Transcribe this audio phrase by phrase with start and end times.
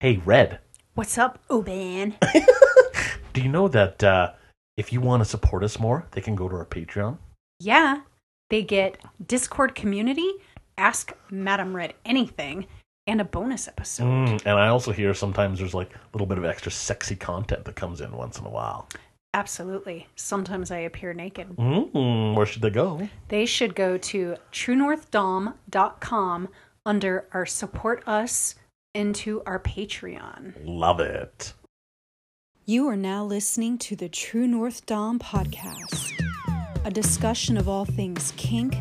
[0.00, 0.60] Hey, Red,
[0.94, 2.14] What's up, Oban?
[3.32, 4.32] do you know that uh,
[4.76, 7.18] if you want to support us more, they can go to our Patreon?
[7.58, 8.02] yeah,
[8.48, 10.30] they get Discord community,
[10.76, 12.66] Ask Madam Red anything,
[13.08, 14.04] and a bonus episode.
[14.04, 17.64] Mm, and I also hear sometimes there's like a little bit of extra sexy content
[17.64, 18.88] that comes in once in a while.
[19.34, 20.06] Absolutely.
[20.14, 21.56] Sometimes I appear naked.
[21.56, 23.08] Mm, where should they go?
[23.26, 26.48] They should go to truenorthdom.com
[26.86, 28.54] under our support us
[28.94, 30.54] into our Patreon.
[30.64, 31.52] Love it.
[32.64, 36.12] You are now listening to the True North Dom podcast,
[36.84, 38.74] a discussion of all things kink,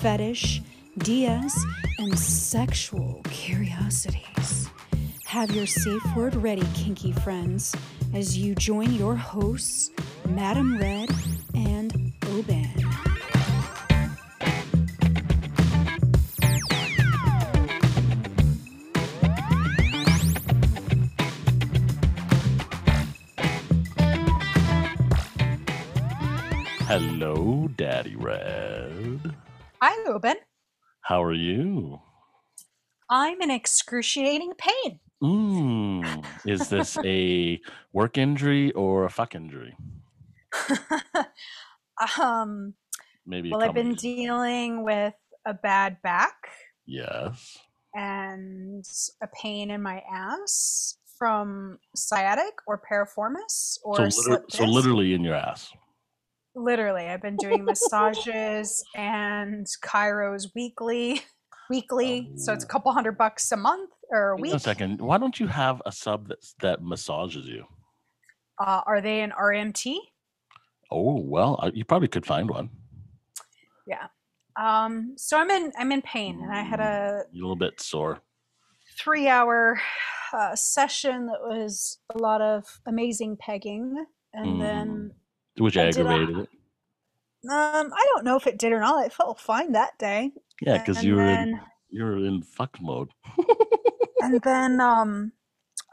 [0.00, 0.62] fetish,
[0.98, 1.62] DS,
[1.98, 4.70] and sexual curiosities.
[5.26, 7.76] Have your safe word ready, kinky friends,
[8.14, 9.90] as you join your hosts,
[10.26, 11.10] Madam Red
[11.54, 13.07] and Oban.
[26.92, 29.34] Hello, Daddy Red.
[29.82, 30.36] Hi, Ruben.
[31.02, 32.00] How are you?
[33.10, 34.98] I'm in excruciating pain.
[35.22, 37.60] Mm, is this a
[37.92, 39.76] work injury or a fuck injury?
[42.18, 42.72] um,
[43.26, 43.50] Maybe.
[43.50, 45.12] well, I've been dealing with
[45.44, 46.36] a bad back
[46.86, 47.58] Yes.
[47.94, 48.82] and
[49.22, 55.22] a pain in my ass from sciatic or piriformis or So, liter- so literally in
[55.22, 55.70] your ass.
[56.62, 61.22] Literally, I've been doing massages and chiros weekly.
[61.70, 62.70] Weekly, so it's a Oh.
[62.70, 64.54] couple hundred bucks a month or a week.
[64.54, 65.02] a second.
[65.02, 67.66] Why don't you have a sub that that massages you?
[68.58, 69.98] Uh, are they an RMT?
[70.90, 72.70] Oh well, uh, you probably could find one.
[73.86, 74.06] Yeah.
[74.56, 77.82] Um, so I'm in I'm in pain, and I had a You're a little bit
[77.82, 78.22] sore.
[78.98, 79.78] three hour
[80.32, 85.10] uh, session that was a lot of amazing pegging and then
[85.58, 86.48] Which I did a- aggravated it.
[87.50, 90.78] um i don't know if it did or not it felt fine that day Yeah,
[90.78, 93.10] because you were in, you were in fuck mode.
[94.20, 95.32] and then um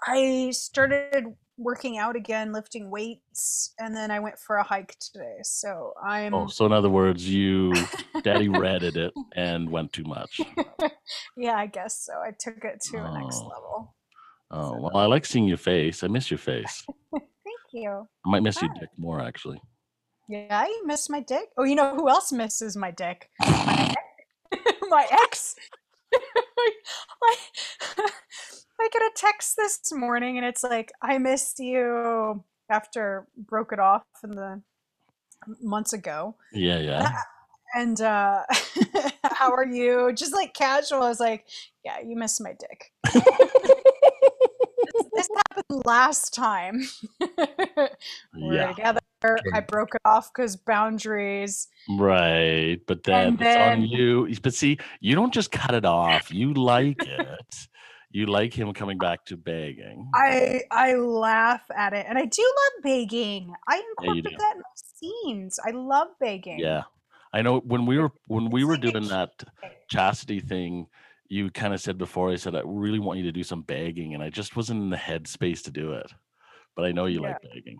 [0.08, 1.26] i started
[1.58, 6.34] working out again lifting weights and then i went for a hike today so i'm
[6.34, 7.74] Oh, so in other words, you
[8.24, 10.42] daddy redded it and went too much.
[11.38, 13.48] yeah i guess so i took it to a next Oh.
[13.48, 13.96] level
[14.52, 16.04] Oh well, I like seeing your face.
[16.04, 16.86] I miss your face.
[17.76, 18.80] You I might miss your Hi.
[18.82, 19.60] dick more actually.
[20.30, 23.30] yeah you miss my dick oh you know who else misses my dick
[24.90, 25.56] my ex.
[27.24, 27.36] I,
[28.80, 33.80] I get a text this morning and it's like, I missed you after broke it
[33.80, 34.62] off in the
[35.62, 36.36] months ago.
[36.54, 37.18] Yeah, yeah.
[37.76, 38.44] And uh
[39.24, 40.14] how are you?
[40.14, 41.04] Just like casual.
[41.04, 41.46] I was like,
[41.84, 42.92] yeah, you missed my dick.
[45.28, 46.82] This, happened last time.
[47.20, 47.28] we
[48.44, 48.68] were yeah.
[48.68, 49.00] together.
[49.54, 51.68] I broke it off because boundaries.
[51.90, 52.78] Right.
[52.86, 54.30] But then And it's on you.
[54.42, 56.32] But see, you don't just cut it off.
[56.32, 57.68] You like it.
[58.12, 60.10] You like him coming back to begging.
[60.16, 63.54] I I laugh at it, and I do love begging.
[63.68, 64.38] I incorporate do.
[64.38, 65.60] that in scenes.
[65.66, 66.60] I love begging.
[66.60, 66.84] Yeah.
[67.34, 69.44] I know when we were when we were doing that
[69.90, 70.88] chastity thing,
[71.28, 74.14] you kind of said before, I said, I really want you to do some begging,
[74.14, 76.12] and I just wasn't in the headspace to do it.
[76.76, 77.78] But I know you like begging.
[77.78, 77.80] You-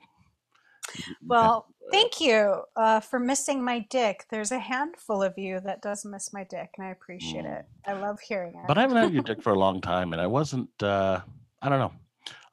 [0.98, 4.26] you kinda Well, thank you uh, for missing my dick.
[4.30, 7.60] There's a handful of you that does miss my dick, and I appreciate Mm.
[7.60, 7.66] it.
[7.86, 8.68] I love hearing it.
[8.68, 10.70] But I haven't had your dick for a long time, and I wasn't.
[10.82, 11.22] uh
[11.62, 11.92] I don't know.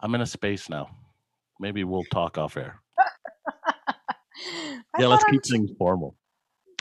[0.00, 0.90] I'm in a space now.
[1.60, 2.80] Maybe we'll talk off air.
[4.98, 6.16] Yeah, let's I'm keep too- things formal.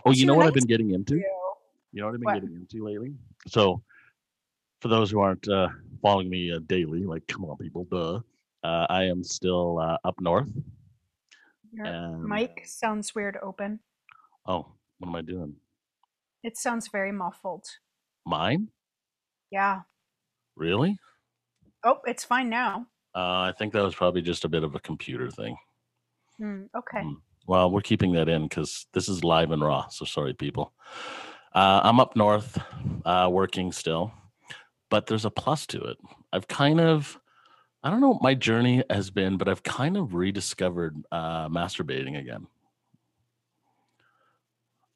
[0.05, 1.15] Oh, you know what I've been getting into?
[1.17, 1.53] you.
[1.93, 2.33] You know what I've been What?
[2.41, 3.13] getting into lately?
[3.47, 3.83] So,
[4.81, 5.69] for those who aren't uh,
[6.01, 8.19] following me uh, daily, like, come on, people, duh.
[8.63, 10.49] Uh, I am still uh, up north.
[11.71, 13.79] Your And, mic sounds weird open.
[14.45, 15.55] Oh, what am I doing?
[16.43, 17.65] It sounds very muffled.
[18.25, 18.69] Mine?
[19.51, 19.81] Yeah.
[20.55, 20.97] Really?
[21.83, 22.87] Oh, it's fine now.
[23.15, 25.57] Uh, I think that was probably just a bit of a computer thing.
[26.37, 27.01] Hmm, okay.
[27.01, 27.15] Mm.
[27.47, 29.87] Well, we're keeping that in because this is live and raw.
[29.89, 30.73] So sorry, people.
[31.53, 32.59] Uh, I'm up north,
[33.05, 34.13] uh, working still,
[34.91, 35.97] but there's a plus to it.
[36.31, 37.17] I've kind of,
[37.83, 42.19] I don't know what my journey has been, but I've kind of rediscovered uh, masturbating
[42.19, 42.45] again.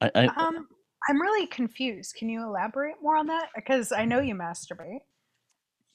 [0.01, 0.67] I, I Um,
[1.09, 2.15] I'm really confused.
[2.15, 3.49] Can you elaborate more on that?
[3.55, 4.99] Because I know you masturbate.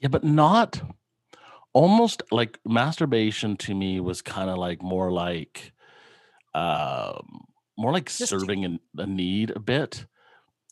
[0.01, 0.81] yeah, but not
[1.73, 5.73] almost like masturbation to me was kind of like more like,
[6.55, 7.45] um,
[7.77, 10.07] more like Just- serving an, a need a bit.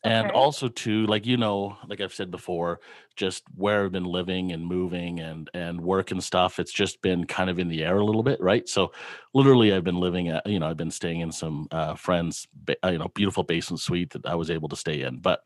[0.05, 0.35] And Okay.
[0.39, 2.81] also too like you know like i've said before
[3.17, 7.25] just where i've been living and moving and and work and stuff it's just been
[7.27, 8.69] kind of in the air a little bit right?
[8.69, 8.93] So
[9.35, 12.47] literally i've been living at you know i've been staying in some uh friends
[12.85, 15.43] uh, you know beautiful basement suite that i was able to stay in but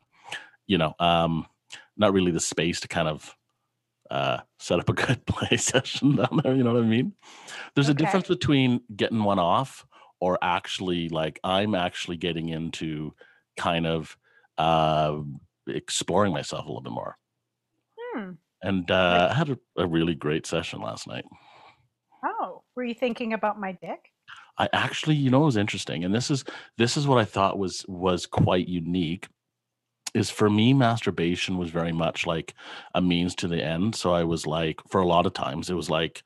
[0.67, 1.47] you know um
[1.97, 3.35] not really the space to kind of
[4.11, 7.13] uh set up a good play session down there you know what i mean?
[7.75, 9.85] There's a difference between getting one off
[10.19, 13.13] or actually like i'm actually getting into
[13.57, 14.17] kind of
[14.57, 15.17] uh
[15.67, 17.17] exploring myself a little bit more
[17.99, 18.31] Hmm.
[18.61, 21.25] and uh i had a, a really great session last night
[22.25, 23.99] Oh, were you thinking about my dick?
[24.57, 26.43] i actually you know it was interesting and this is
[26.77, 29.27] this is what i thought was was quite unique
[30.13, 32.53] is for me masturbation was very much like
[32.93, 35.73] a means to the end so i was like for a lot of times it
[35.73, 36.21] was like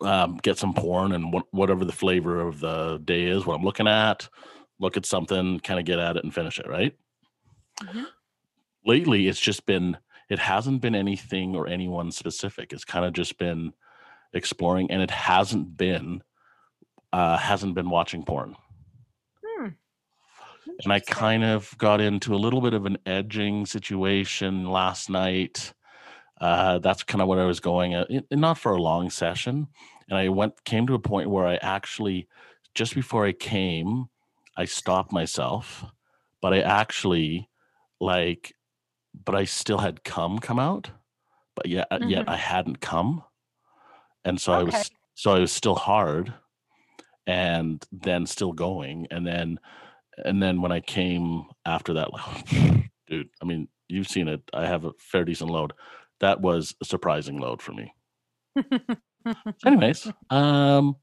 [0.00, 3.64] um, get some porn and wh- whatever the flavor of the day is what i'm
[3.64, 4.28] looking at
[4.78, 6.96] look at something kind of get at it and finish it right
[7.82, 8.06] Mhm.
[8.84, 9.96] lately it's just been
[10.28, 13.72] it hasn't been anything or anyone specific it's kind of just been
[14.34, 16.22] exploring and it hasn't been
[17.12, 18.54] uh hasn't been watching porn
[19.44, 19.68] Hmm.
[20.84, 25.72] and I kind of got into a little bit of an edging situation last night.
[26.40, 29.66] Uh, that's kind of what I was going at, it- not for a long session.
[30.08, 32.28] And I went came to a point where I actually,
[32.76, 34.08] just before I came,
[34.58, 35.84] I stopped myself,
[36.42, 37.48] but I actually
[38.00, 38.54] like,
[39.24, 40.90] but I still had come come out,
[41.56, 42.28] but yet yet Mhm.
[42.28, 43.24] I hadn't come,
[44.24, 46.34] and so I was so I was still hard,
[47.26, 49.58] and then still going, and then
[50.24, 52.08] and then when I came after that,
[53.06, 54.42] dude, I mean, you've seen it.
[54.52, 55.72] I have a fair decent load.
[56.20, 57.94] That was a surprising load for me.
[59.66, 60.96] Anyways, um,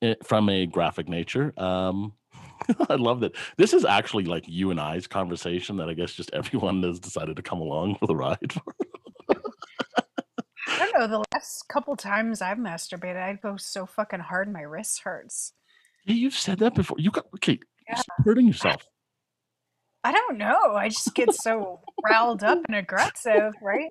[0.00, 2.12] it, from a graphic nature, um,
[2.90, 3.34] I love that.
[3.56, 7.36] This is actually like you and I's conversation that I guess just everyone has decided
[7.36, 8.54] to come along for the ride.
[10.68, 11.06] I don't know.
[11.06, 15.52] The last couple times I've masturbated, I'd go so fucking hard, my wrist hurts.
[16.04, 16.96] Yeah, You've said that before.
[16.98, 17.58] You got okay.
[17.88, 17.96] Yeah.
[17.96, 18.82] Stop hurting yourself.
[20.04, 20.74] I don't know.
[20.74, 23.88] I just get so riled up and aggressive, right?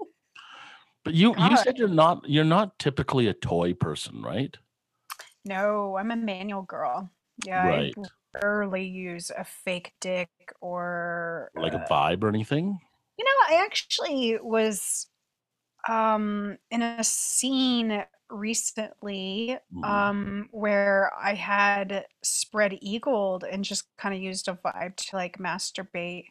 [1.04, 4.56] But you you said you're not you're not typically a toy person, right?
[5.46, 7.12] No, I'm a manual girl.
[7.46, 7.94] Yeah, Right.
[7.98, 8.08] I
[8.44, 10.30] rarely use a fake dick
[10.62, 12.80] or like a uh, vibe or anything.
[13.18, 15.08] You know, I actually was
[15.90, 20.10] um in a scene recently Mhm.
[20.24, 25.38] um where I had spread eagled and just kind of used a vibe to like
[25.40, 26.30] masturbate.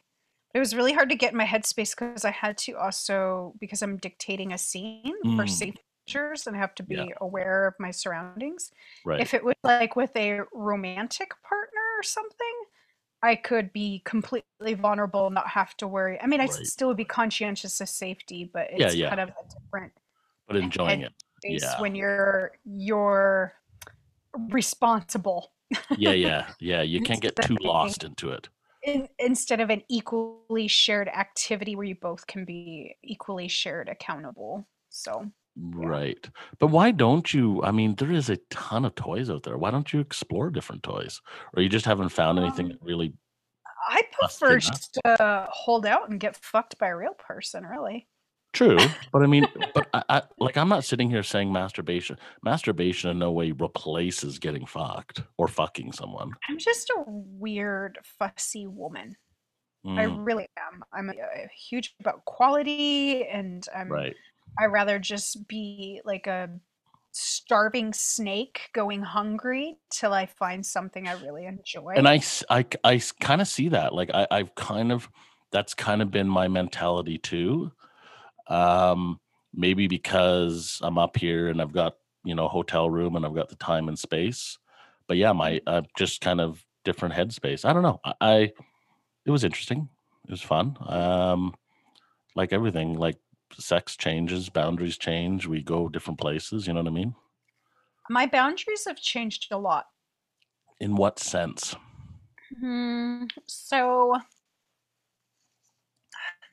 [0.55, 3.81] It was really hard to get in my headspace because I had to also because
[3.83, 5.45] I'm dictating a scene for Mm.
[5.47, 5.75] safe
[6.07, 7.15] measures and I have to be Yeah.
[7.21, 8.71] aware of my surroundings.
[9.03, 9.27] Right.
[9.27, 11.74] If it was like with a romantic partner
[12.05, 12.55] something,
[13.21, 16.19] I could be completely vulnerable, not have to worry.
[16.21, 16.65] I mean, I Right.
[16.67, 19.09] still would be conscientious of safety, but it's yeah.
[19.09, 19.93] kind of a different
[20.47, 21.13] but enjoying it.
[21.43, 21.79] Yeah.
[21.81, 23.53] when you're you're
[24.49, 25.53] responsible
[25.97, 26.81] Yeah, yeah, yeah.
[26.81, 28.49] You can't get too lost into it.
[28.83, 34.67] in, instead of an equally shared activity where you both can be equally shared accountable.
[34.89, 36.29] So Right.
[36.59, 37.63] But why don't you?
[37.63, 39.57] I mean, there is a ton of toys out there.
[39.57, 41.21] Why don't you explore different toys?
[41.55, 43.13] Or you just haven't found anything Um, that really
[43.87, 48.07] I prefer just to hold out and get fucked by a real person, really.
[48.53, 48.95] true.
[49.11, 52.17] But I mean, but I, I like I'm not sitting here saying masturbation.
[52.43, 56.31] Masturbation in no way replaces getting fucked or fucking someone.
[56.49, 59.15] I'm just a weird, fussy woman.
[59.97, 60.83] I Mm, really am.
[60.91, 61.13] I'm uh,
[61.55, 63.89] huge about quality, and I'm.
[63.89, 64.15] right.
[64.59, 66.49] I rather just be like a
[67.11, 71.93] starving snake going hungry till I find something I really enjoy.
[71.95, 73.93] and I, I, I kind of see that.
[73.93, 75.09] Like I, I've kind of,
[75.51, 77.71] that's kind of been my mentality too.
[78.47, 79.19] Um,
[79.53, 81.95] maybe because I'm up here and I've got
[82.25, 84.57] you know hotel room and I've got the time and space.
[85.07, 87.63] But yeah, my uh, just kind of different headspace.
[87.63, 88.01] I don't know.
[88.03, 88.51] I, I
[89.25, 89.89] it was interesting.
[90.25, 90.75] It was fun.
[90.85, 91.53] Um,
[92.35, 93.17] like everything, like
[93.59, 95.47] sex changes, boundaries change.
[95.47, 96.67] We go different places.
[96.67, 97.15] You know what I mean?
[98.09, 99.85] My boundaries have changed a lot.
[100.79, 101.75] In what sense?
[102.59, 104.15] Hmm, so,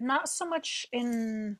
[0.01, 1.59] not so much in.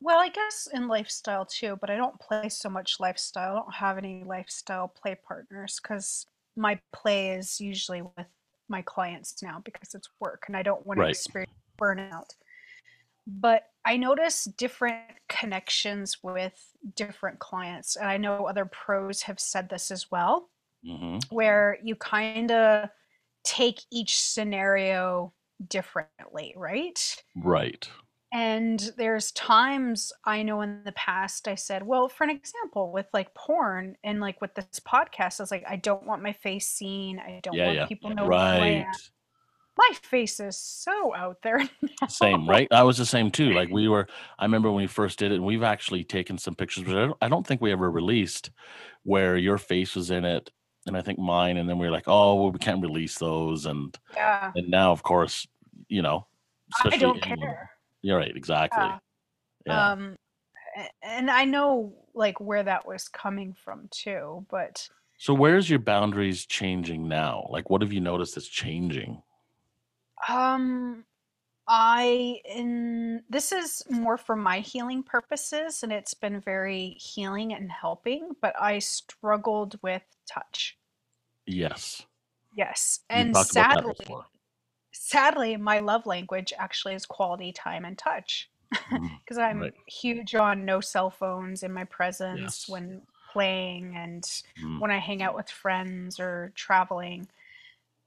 [0.00, 3.52] Well, I guess in lifestyle too, but I don't play so much lifestyle.
[3.52, 6.24] I don't have any lifestyle play partners because
[6.56, 8.26] my play is usually with
[8.68, 12.30] my clients now because it's work and I don't want to experience burnout.
[13.28, 17.96] But I notice different connections with different clients.
[17.96, 20.50] And I know other pros have said this as well
[20.82, 22.90] hmm where you kind of
[23.44, 25.34] take each scenario
[25.68, 27.24] differently, right?
[27.34, 27.88] Right.
[28.30, 33.06] And there's times I know in the past I said, well, for an example, with
[33.14, 36.68] like porn and like with this podcast, I was like, I don't want my face
[36.68, 37.18] seen.
[37.18, 37.88] I don't Yeah, want yeah.
[37.88, 39.10] people I Right.
[39.78, 42.08] My face is so out there now.
[42.08, 42.66] Same, right?
[42.72, 43.52] I was the same too.
[43.52, 44.08] Like we were,
[44.38, 47.00] I remember when we first did it, and we've actually taken some pictures, but I
[47.06, 48.50] don't, I don't think we ever released
[49.04, 50.50] where your face was in it,
[50.86, 53.66] and I think mine, and then we were like, oh, well, we can't release those,
[53.66, 54.50] and Yeah.
[54.54, 55.46] and now, of course,
[55.88, 56.26] you know,
[56.84, 57.70] I don't anyone- care.
[58.02, 58.82] You're right, exactly.
[58.84, 58.98] Yeah.
[59.66, 60.16] Yeah, Um,
[61.02, 66.46] and I know like where that was coming from too, but so where's your boundaries
[66.46, 67.46] changing now?
[67.50, 69.20] Like, what have you noticed that's changing?
[70.28, 71.04] Um,
[71.68, 77.70] I in this is more for my healing purposes, and it's been very healing and
[77.72, 78.32] helping.
[78.42, 80.78] But I struggled with touch.
[81.46, 82.06] Yes,
[82.52, 83.94] Yes, and talked about that sadly,
[84.92, 88.50] sadly, my love language actually is quality time and touch.
[89.24, 89.74] Because I'm Right.
[89.86, 92.68] huge on no cell phones in my presence Yes.
[92.68, 94.24] when playing and
[94.58, 94.80] Mm.
[94.80, 97.28] when I hang out with friends or traveling.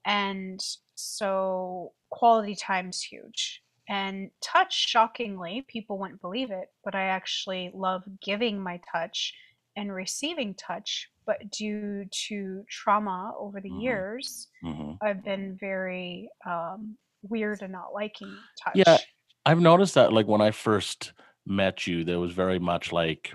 [0.06, 0.60] And
[1.02, 3.64] so quality time's huge.
[3.88, 9.34] And touch, shockingly, people wouldn't believe it, but I actually love giving my touch
[9.76, 11.10] and receiving touch.
[11.26, 13.72] But due to trauma over the Mhm.
[13.72, 15.00] years, Mhm.
[15.02, 18.86] I've been very um, weird and not liking touch.
[18.86, 19.00] Yeah,
[19.46, 21.14] I've noticed that like when I first
[21.46, 23.34] met you, there was very much like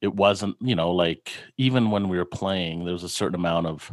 [0.00, 3.66] it wasn't, you know, like even when we were playing, there was a certain amount
[3.66, 3.92] of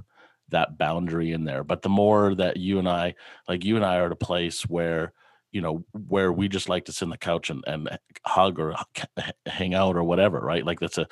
[0.54, 1.64] that boundary in there.
[1.64, 3.14] But the more that you and I,
[3.48, 5.14] like you and I are at a place where,
[5.52, 7.90] you know, where we just like to sit on the couch and, and
[8.26, 8.74] hug or
[9.46, 10.66] hang out or whatever, right?
[10.66, 11.08] Like that's a,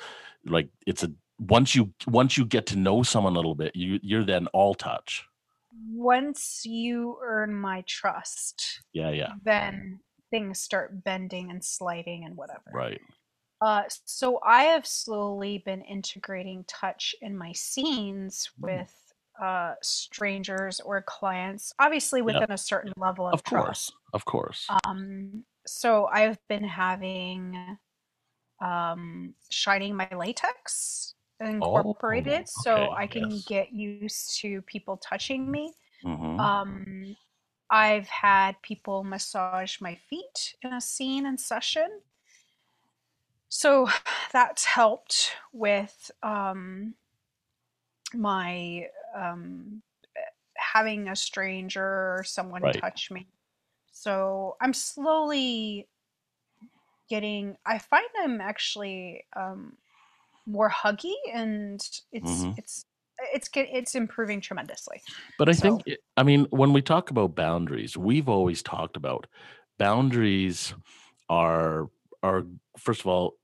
[0.46, 4.00] like it's a, once you, once you get to know someone a little bit, you,
[4.02, 5.24] you're then all touch.
[5.92, 9.10] once you earn my trust, Yeah.
[9.10, 9.32] Yeah.
[9.44, 12.70] then things start bending and sliding and whatever.
[12.72, 13.00] Right.
[13.60, 18.64] Uh, so I have slowly been integrating touch in my scenes Mm.
[18.64, 18.94] with
[19.40, 23.90] uh, strangers or clients, obviously within a certain level of, Of course.
[24.12, 24.76] Of course.
[24.84, 27.78] Um, so I've been having
[28.60, 33.46] um, shining my latex incorporated so Oh, okay, I can yes.
[33.46, 35.74] get used to people touching me.
[36.02, 37.16] hmm Um,
[37.70, 42.02] I've had people massage my feet in a scene and session.
[43.48, 43.88] So
[44.32, 46.96] that's helped with um,
[48.14, 49.82] my um,
[50.16, 50.20] eh,
[50.56, 52.80] having a stranger or someone Right.
[52.80, 53.26] touch me.
[53.90, 55.86] So I'm slowly
[57.08, 59.76] getting, I find I'm actually um,
[60.46, 61.80] more huggy and
[62.12, 62.58] it's, Mhm.
[62.58, 62.86] it's,
[63.34, 65.00] it's it's improving tremendously.
[65.38, 68.96] But I So- think, it- I mean, when we talk about boundaries, we've always talked
[68.96, 69.26] about
[69.78, 70.74] boundaries
[71.28, 71.88] are
[72.22, 72.44] are
[72.78, 73.34] first of all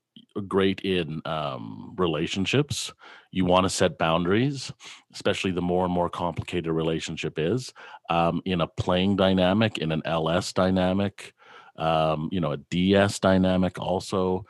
[0.47, 2.93] great in um, relationships.
[3.31, 4.71] You want to set boundaries,
[5.13, 7.73] especially the more and more complicated relationship is.
[8.09, 11.33] Um, in a playing dynamic, in an LS dynamic,
[11.77, 14.45] um, you know, a DS dynamic, also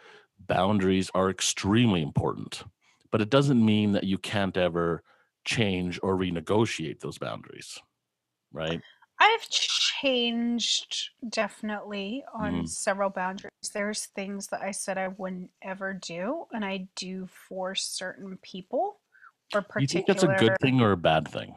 [0.48, 2.64] boundaries are extremely important.
[3.12, 5.04] But it doesn't mean that you can't ever
[5.46, 7.80] change or renegotiate those boundaries,
[8.52, 8.82] right?
[9.20, 9.50] I've
[10.02, 12.68] changed definitely on Mhm.
[12.68, 13.52] several boundaries.
[13.74, 19.00] There's things that I said I wouldn't ever do, and I do for certain people
[19.54, 19.82] or particular.
[19.82, 21.56] You think that's a good thing or a bad thing?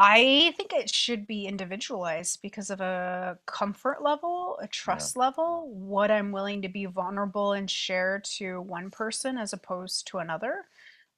[0.00, 6.10] I think it should be individualized because of a comfort level, a trust level, what
[6.10, 10.66] I'm willing to be vulnerable and share to one person as opposed to another.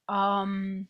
[0.09, 0.89] Um,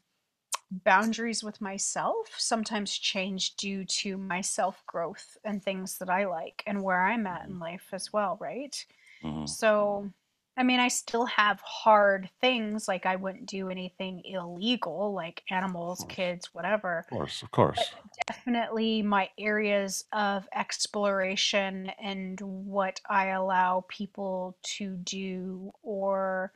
[0.71, 6.63] boundaries with myself sometimes change due to my self growth and things that I like
[6.67, 8.85] and where I'm at in life as well, right?
[9.23, 9.47] Mhm.
[9.47, 10.13] So,
[10.57, 16.05] I mean, I still have hard things like I wouldn't do anything illegal, like animals,
[16.05, 17.95] kids, whatever Of course, of course.
[18.29, 26.53] definitely my areas of exploration and what I allow people to do or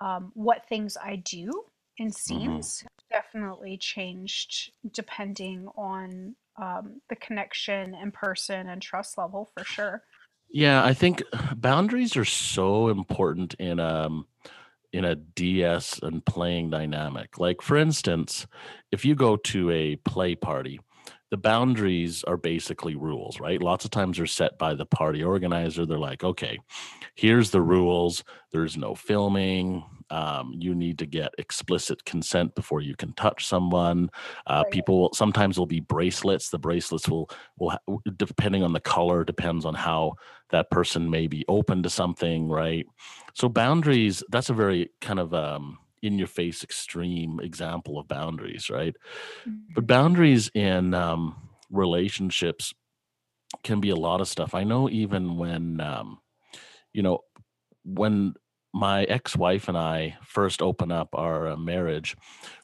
[0.00, 1.66] um, what things I do
[1.98, 9.50] in scenes have definitely changed depending on um, the connection and person and trust level
[9.54, 10.02] for sure.
[10.50, 11.22] Yeah, I think
[11.56, 14.26] boundaries are so important in um
[14.92, 17.38] in a DS and playing dynamic.
[17.38, 18.46] Like for instance,
[18.90, 20.80] if you go to a play party,
[21.30, 23.62] the boundaries are basically rules, right?
[23.62, 25.86] Lots of times they're set by the party organizer.
[25.86, 26.58] They're like, okay,
[27.14, 28.24] here's the rules.
[28.52, 29.84] There's no filming.
[30.10, 34.10] um, you need to get explicit consent before you can touch someone.
[34.44, 34.72] Uh, Right.
[34.72, 36.50] People will, sometimes will be bracelets.
[36.50, 40.14] The bracelets will will ha- depending on the color depends on how
[40.50, 42.86] that person may be open to something, right?
[43.34, 44.24] So boundaries.
[44.30, 48.96] That's a very kind of um, in your face extreme example of boundaries, right?
[49.74, 49.86] But Mhm.
[49.86, 52.74] boundaries in um, relationships
[53.62, 54.54] can be a lot of stuff.
[54.54, 56.20] I know even when, um,
[56.92, 57.20] you know,
[57.84, 58.34] when
[58.74, 62.16] my ex-wife and I first open up our uh, marriage,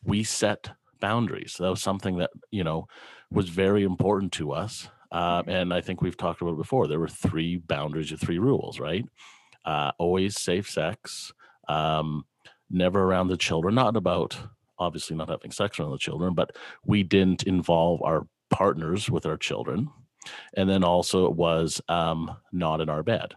[0.05, 1.57] we set boundaries.
[1.59, 2.89] That was something that you know
[3.31, 4.89] was very important to us.
[5.13, 5.49] Uh, Mhm.
[5.49, 6.89] and I think we've talked about it before.
[6.89, 9.07] There were three boundaries or three rules, right?
[9.65, 11.33] Uh, always safe sex,
[11.69, 12.27] um,
[12.71, 13.75] never around the children.
[13.75, 14.37] Not about
[14.79, 16.55] obviously not having sex around the children, but
[16.85, 19.89] we didn't involve our partners with our children
[20.57, 23.35] and then also it was um, not in our bed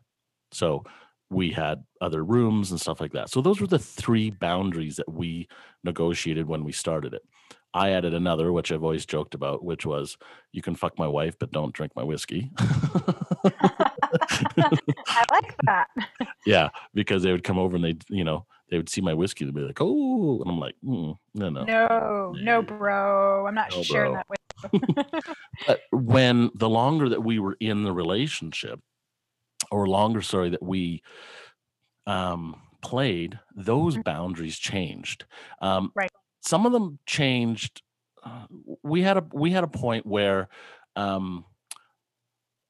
[0.52, 0.84] so
[1.30, 5.12] we had other rooms and stuff like that so those were the three boundaries that
[5.12, 5.48] we
[5.84, 7.22] negotiated when we started it
[7.74, 10.18] i added another which i've always joked about which was
[10.52, 12.52] you can fuck my wife but don't drink my whiskey
[15.12, 15.88] I like that.
[16.46, 19.46] yeah because they would come over and they you know they would see my whiskey
[19.46, 22.62] they'd be like oh and i'm like mm, no no No, no, No.
[22.62, 23.48] bro.
[23.48, 24.16] I'm not No, sharing bro.
[24.16, 24.40] that with
[25.68, 28.80] but when the longer that we were in the relationship
[29.72, 31.02] or longer sorry that we
[32.08, 34.04] um played those Mhm.
[34.04, 35.26] boundaries changed
[35.62, 36.12] um Right.
[36.42, 37.82] some of them changed
[38.24, 38.48] uh,
[38.84, 40.50] we had a we had a point where
[40.96, 41.46] um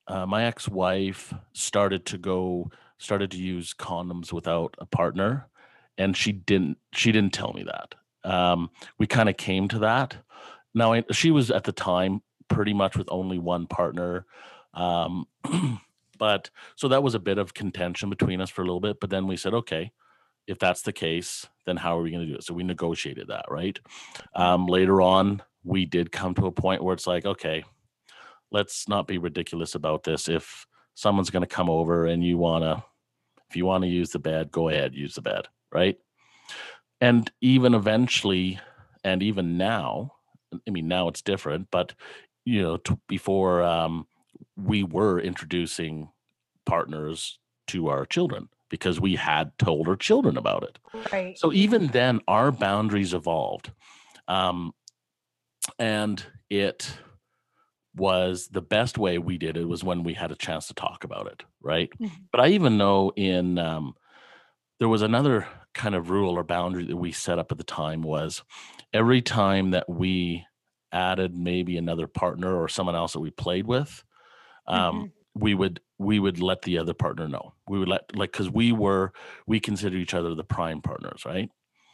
[0.07, 5.49] uh, my ex-wife started to go started to use condoms without a partner
[5.99, 7.93] and she didn't she didn't tell me that.
[8.23, 10.17] Um we kind of came to that.
[10.73, 14.25] Now I, she was at the time pretty much with only one partner
[14.73, 15.25] um
[16.17, 19.09] but so that was a bit of contention between us for a little bit but
[19.11, 19.91] then we said okay
[20.47, 22.43] if that's the case then how are we going to do it?
[22.43, 23.79] So we negotiated that right?
[24.33, 27.63] Um later on we did come to a point where it's like okay
[28.51, 30.27] let's not be ridiculous about this.
[30.27, 30.65] If
[30.95, 32.83] someone's going to come over and you want to
[33.49, 35.97] if you want to use the bed go ahead use the bed right
[37.01, 38.59] and even eventually
[39.03, 40.11] and even now
[40.67, 41.93] i mean now it's different but
[42.45, 44.07] you know t- before um
[44.55, 46.09] we were introducing
[46.65, 50.77] partners to our children because we had told our children about it
[51.11, 51.37] right.
[51.37, 53.71] so even then, our boundaries evolved,
[54.27, 54.73] um,
[55.77, 56.91] and it
[57.95, 61.03] was the best way we did it was when we had a chance to talk
[61.03, 61.89] about it, right?
[61.99, 62.11] Mhm.
[62.31, 63.95] But I even know in um,
[64.79, 65.47] there was another
[65.79, 68.43] kind of rule or boundary that we set up at the time was
[68.93, 70.45] every time that we
[70.91, 74.03] added maybe another partner or someone else that we played with,
[74.67, 75.13] um, Mhm.
[75.35, 77.53] we would we would let the other partner know.
[77.67, 79.13] We would let like because we were
[79.47, 81.49] we consider each other the prime partners, right?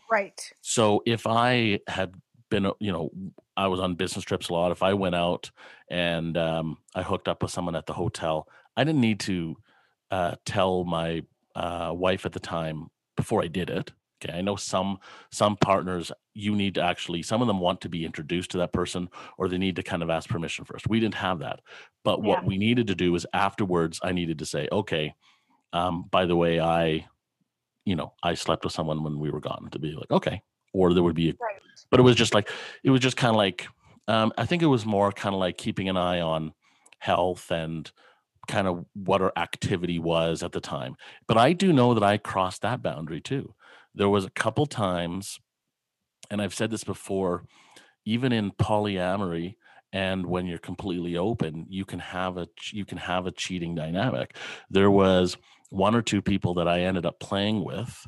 [0.09, 0.53] Right.
[0.61, 2.15] So if I had
[2.49, 3.09] been, you know,
[3.57, 4.71] I was on business trips a lot.
[4.71, 5.51] If I went out
[5.89, 9.55] and um, I hooked up with someone at the hotel, I didn't need to
[10.11, 11.23] uh, tell my
[11.55, 13.91] uh, wife at the time before I did it.
[14.23, 14.99] Okay, I know some
[15.31, 18.71] some partners you need to actually some of them want to be introduced to that
[18.71, 20.87] person or they need to kind of ask permission first.
[20.87, 21.59] We didn't have that,
[22.03, 22.47] but what Yeah.
[22.47, 25.13] we needed to do is afterwards I needed to say, okay,
[25.73, 27.07] um, by the way, I
[27.85, 30.41] you know, I slept with someone when we were gone to be like, okay.
[30.73, 31.61] Or there would be, a, Right.
[31.91, 32.49] but it was just like,
[32.83, 33.67] it was just kind of like,
[34.07, 36.53] um, I think it was more kind of like keeping an eye on
[36.97, 37.91] health and
[38.47, 40.95] kind of what our activity was at the time.
[41.27, 43.53] But I do know that I crossed that boundary too.
[43.93, 45.39] There was a couple times,
[46.29, 47.45] and I've said this before,
[48.05, 49.55] even in polyamory,
[49.93, 54.35] and when you're completely open, you can have a you can have a cheating dynamic.
[54.69, 55.37] There was
[55.69, 58.05] one or two people that I ended up playing with.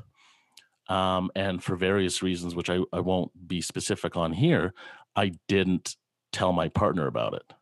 [0.89, 4.73] Um, and for various reasons, which I, I won't be specific on here,
[5.15, 5.97] I didn't
[6.31, 7.53] tell my partner about it.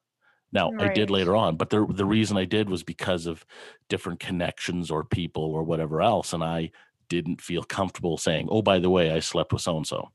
[0.55, 3.45] Now I did later on, but the the reason I did was because of
[3.89, 6.71] different connections or people or whatever else, and I
[7.09, 10.11] didn't feel comfortable saying, "Oh, by the way, I slept with so and so."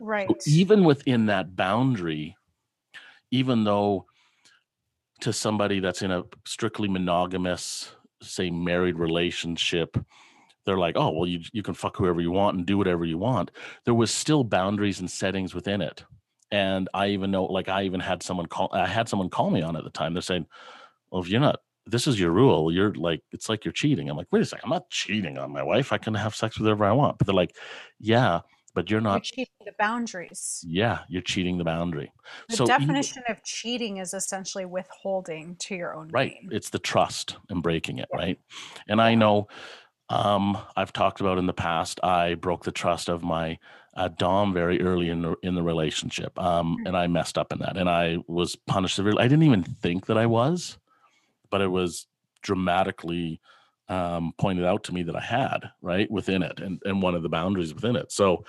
[0.00, 0.28] Right.
[0.28, 2.36] So even within that boundary,
[3.30, 4.06] even though
[5.20, 9.96] to somebody that's in a strictly monogamous, say married relationship,
[10.64, 13.18] they're like, oh, well, you you can fuck whoever you want and do whatever you
[13.18, 13.50] want.
[13.84, 16.04] There was still boundaries and settings within it.
[16.54, 19.62] And I even know, like, I even had someone call, I had someone call me
[19.62, 20.14] on at the time.
[20.14, 20.46] They're saying,
[21.10, 22.72] well, if you're not, this is your rule.
[22.72, 24.08] You're like, it's like you're cheating.
[24.08, 25.92] I'm like, wait a second, I'm not cheating on my wife.
[25.92, 27.18] I can have sex with whoever I want.
[27.18, 27.56] But they're like,
[27.98, 28.40] yeah,
[28.74, 29.22] but you're You're not.
[29.22, 30.64] cheating the boundaries.
[30.66, 32.12] Yeah, you're cheating the boundary.
[32.48, 37.36] The So definition of cheating is essentially withholding to your own right it's the trust
[37.50, 38.38] and breaking it right
[38.88, 39.48] and i know
[40.10, 41.98] Um, I've talked about in the past.
[42.04, 43.58] I broke the trust of my
[43.96, 46.88] uh, dom very early in the in the relationship, um, Mm.
[46.88, 49.22] and I messed up in that, and I was punished severely.
[49.22, 50.78] I didn't even think that I was,
[51.50, 52.06] but it was
[52.42, 53.40] dramatically
[53.88, 57.22] um, pointed out to me that I had right within it, and and one of
[57.22, 58.10] the boundaries within it.
[58.12, 58.44] So,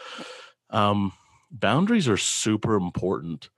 [0.69, 1.13] um,
[1.51, 3.49] boundaries are super important,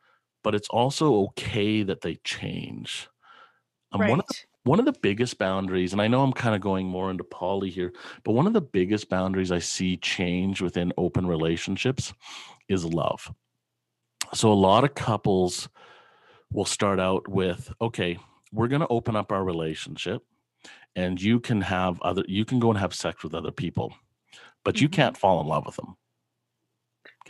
[0.44, 3.08] but it's also okay that they change.
[3.92, 4.47] Um, one of the right.
[4.68, 7.70] One of the biggest boundaries, and I know I'm kind of going more into poly
[7.70, 12.14] here, but one of the biggest boundaries I see change within open relationships
[12.68, 13.34] is love.
[14.34, 15.70] So a lot of couples
[16.52, 18.20] will start out with, okay,
[18.52, 20.24] we're going to open up our relationship
[20.96, 23.94] and you can have other you can go and have sex with other people,
[24.64, 24.94] but you Mhm.
[24.94, 25.98] can't fall in love with them.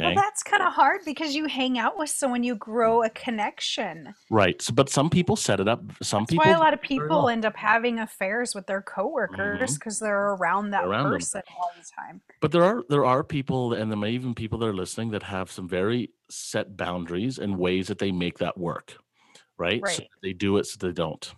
[0.05, 4.13] Well, that's kind of hard because you hang out with someone, you grow a connection.
[4.29, 4.61] Right.
[4.61, 6.85] So, but some people set it up some That's people why a lot of do
[6.85, 9.73] it very people end up having affairs with their coworkers mm-hmm.
[9.73, 11.13] because they're around that Around them.
[11.13, 12.21] person all the time.
[12.41, 15.23] But there are there are people, and there may even people that are listening that
[15.23, 18.97] have some very set boundaries and ways that they make that work,
[19.57, 19.81] right?
[19.87, 20.07] So Right.
[20.21, 21.33] they do it, so they don't.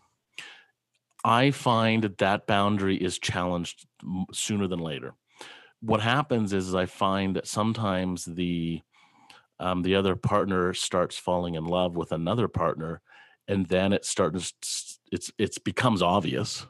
[1.23, 3.85] I find that that boundary is challenged
[4.31, 5.15] sooner than later.
[5.81, 8.81] What happens is, I find that sometimes the
[9.59, 13.01] um, the other partner starts falling in love with another partner,
[13.47, 16.67] and then it starts it's it's becomes obvious,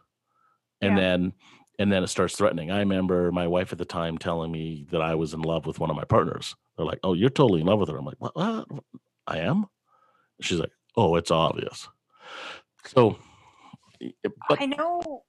[0.81, 0.99] and Yeah.
[0.99, 1.33] then
[1.79, 2.71] and then it starts threatening.
[2.71, 5.79] I remember my wife at the time telling me that I was in love with
[5.79, 6.55] one of my partners.
[6.77, 8.35] They're like, "Oh, you're totally in love with her." I'm like, "What?
[8.35, 8.67] what?
[9.27, 9.67] I am?"
[10.41, 11.89] She's like, "Oh, it's obvious."
[12.85, 13.19] So,
[14.49, 15.23] but I know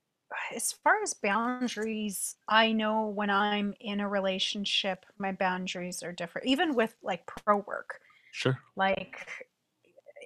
[0.54, 6.46] as far as boundaries, I know when I'm in a relationship, my boundaries are different.
[6.48, 9.28] Even with like pro work, sure, like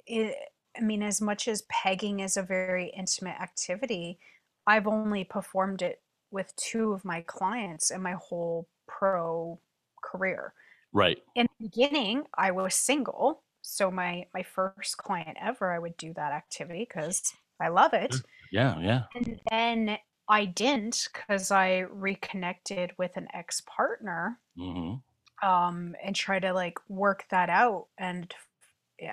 [0.06, 0.36] it,
[0.76, 4.18] I mean, as much as pegging is a very intimate activity,
[4.66, 9.60] I've only performed it with two of my clients in my whole pro
[10.02, 10.54] career.
[10.92, 15.96] right, In the beginning, I was single, so my my first client ever, I would
[15.96, 17.22] do that activity because
[17.60, 18.12] I love it.
[18.12, 18.24] Mm.
[18.54, 24.94] Yeah, yeah, And then I didn't because I reconnected with an ex partner hmm
[25.42, 27.88] um, and try to like work that out.
[27.98, 28.32] And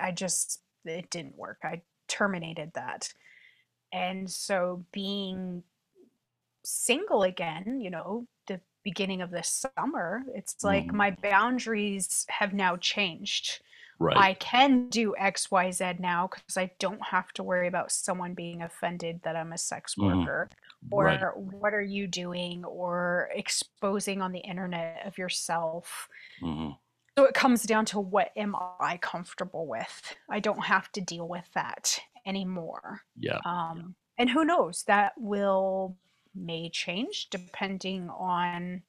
[0.00, 1.58] I just, it didn't work.
[1.64, 3.12] I terminated that.
[3.92, 5.64] And so being
[6.64, 10.94] single again, you know, the beginning of this summer, it's like Mhm.
[10.94, 13.62] my boundaries have now changed.
[13.98, 18.62] Right, I can do XYZ now because I don't have to worry about someone being
[18.62, 20.00] offended that I'm a sex Mhm.
[20.00, 20.50] worker
[20.90, 26.08] or right, what are you doing or exposing on the internet of yourself.
[26.40, 26.72] hmm
[27.16, 30.16] So it comes down to what am I comfortable with?
[30.30, 33.02] I don't have to deal with that anymore.
[33.16, 35.98] yeah, Um, and who knows, that will
[36.34, 38.82] may change depending on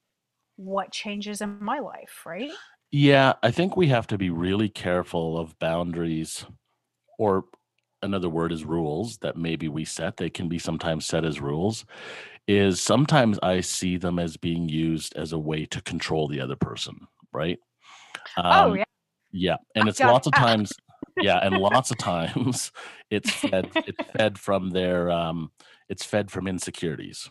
[0.56, 2.52] what changes in my life, right?
[2.94, 3.34] Yeah.
[3.42, 6.46] I think we have to be really careful of boundaries,
[7.18, 7.44] or
[8.02, 10.16] another word is rules that maybe we set.
[10.16, 11.84] They can be sometimes set as rules.
[12.46, 16.56] Is sometimes I see them as being used as a way to control the other
[16.56, 17.58] person, right?
[18.36, 18.84] Oh, Um, yeah.
[19.32, 20.72] yeah, and it's lots of times,
[21.20, 22.70] yeah, and lots of times
[23.10, 25.50] it's fed it's fed from their um,
[25.88, 27.30] it's fed from insecurities,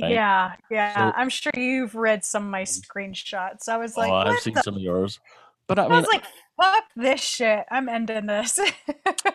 [0.00, 0.10] right?
[0.10, 1.10] Yeah, yeah.
[1.10, 3.68] So I'm sure you've read some of my screenshots.
[3.68, 4.62] I was like, oh, I've seen the?
[4.62, 5.20] some of yours,
[5.66, 6.24] but I I mean, was like,
[6.60, 7.64] fuck this shit.
[7.70, 8.58] I'm ending this.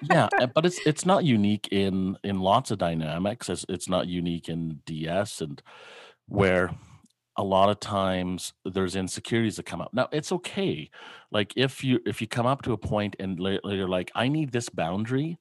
[0.09, 3.49] yeah, uh, but it's it's not unique in in lots of dynamics.
[3.49, 5.61] It's it's not unique in DS and
[6.27, 6.71] where
[7.37, 9.93] a lot of times there's insecurities that come up.
[9.93, 10.89] Now it's okay,
[11.31, 14.51] like if you if you come up to a point and you're like, I need
[14.51, 15.37] this boundary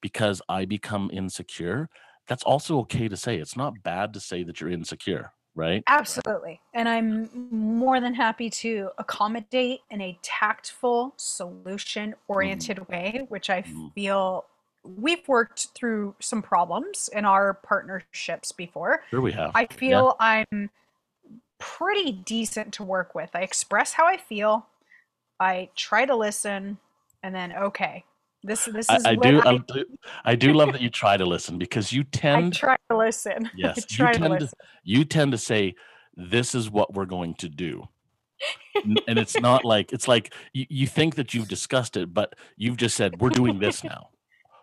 [0.00, 1.88] because I become insecure.
[2.28, 3.36] That's also okay to say.
[3.38, 5.84] It's not bad to say that you're insecure, right?
[5.88, 6.60] Absolutely.
[6.74, 13.50] And I'm more than happy to accommodate in a tactful, solution Mhm, oriented way, which
[13.50, 13.94] I mhm.
[13.94, 14.46] feel
[14.82, 19.04] we've worked through some problems in our partnerships before.
[19.10, 19.54] Sure, we have.
[19.54, 20.70] I Yeah, feel I'm
[21.58, 23.30] pretty decent to work with.
[23.34, 24.66] I express how I feel,
[25.40, 26.78] I try to listen,
[27.22, 28.04] and then, okay,
[28.46, 29.40] this this I, is I what do.
[29.40, 29.84] I I do.
[30.24, 33.50] I do love that you try to listen because you tend I try to listen.
[33.56, 34.58] Yes, you try to tend to listen.
[34.84, 35.74] you tend to say,
[36.16, 37.88] "This is what we're going to do,"
[39.06, 42.76] and it's not like it's like you, you think that you've discussed it, but you've
[42.76, 44.10] just said, "We're doing this now."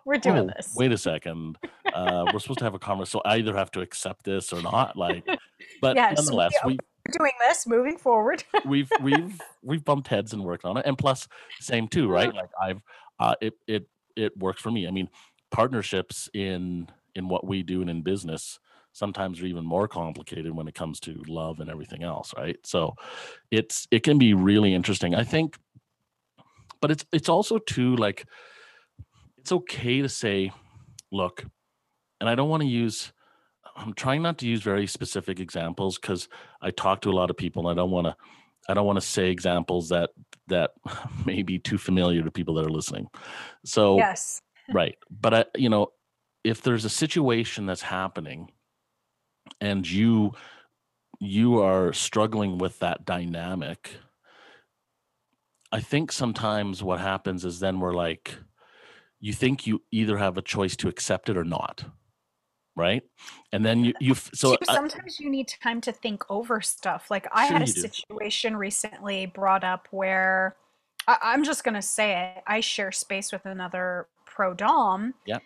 [0.06, 0.74] We're doing Oh, this.
[0.76, 1.58] wait a second.
[1.94, 4.62] Uh, we're supposed to have a conversation, so I either have to accept this or
[4.62, 4.98] not.
[4.98, 5.26] Like,
[5.80, 6.78] but Yes, we nonetheless, are we
[7.18, 8.44] doing this moving forward.
[8.66, 11.30] we've we've we've bumped heads and worked on it, and plus,
[11.62, 12.36] same too, right?
[12.36, 12.82] Like I've
[13.20, 14.88] uh, it it it works for me.
[14.88, 15.10] I mean,
[15.52, 18.60] partnerships in in what we do and in business
[18.92, 22.96] sometimes are even more complicated when it comes to love and everything else right so
[23.52, 25.58] it's it can be really interesting i think
[26.82, 28.26] but it's it's also too like
[29.38, 30.52] it's okay to say
[31.12, 31.46] look
[32.20, 33.14] and i don't want to use
[33.76, 36.28] i'm trying not to use very specific examples because
[36.62, 38.16] i talk to a lot of people and i don't want to
[38.70, 40.10] i don't want to say examples that
[40.48, 40.72] that
[41.26, 43.08] may be too familiar to people that are listening
[43.66, 44.42] so Yes.
[44.72, 45.92] right but i you know
[46.44, 48.52] if there's a situation that's happening
[49.62, 50.34] and you
[51.20, 53.92] you are struggling with that dynamic
[55.72, 58.36] i think sometimes what happens is then we're like
[59.20, 61.86] you think you either have a choice to accept it or not
[62.76, 63.04] right
[63.52, 67.12] and then you you so Too, I- sometimes you need time to think over stuff.
[67.12, 67.82] Like I Sure had a you do.
[67.82, 70.56] situation recently brought up where
[71.08, 72.44] I, I'm just gonna say it.
[72.48, 75.14] I share space with another pro dom.
[75.26, 75.38] yeah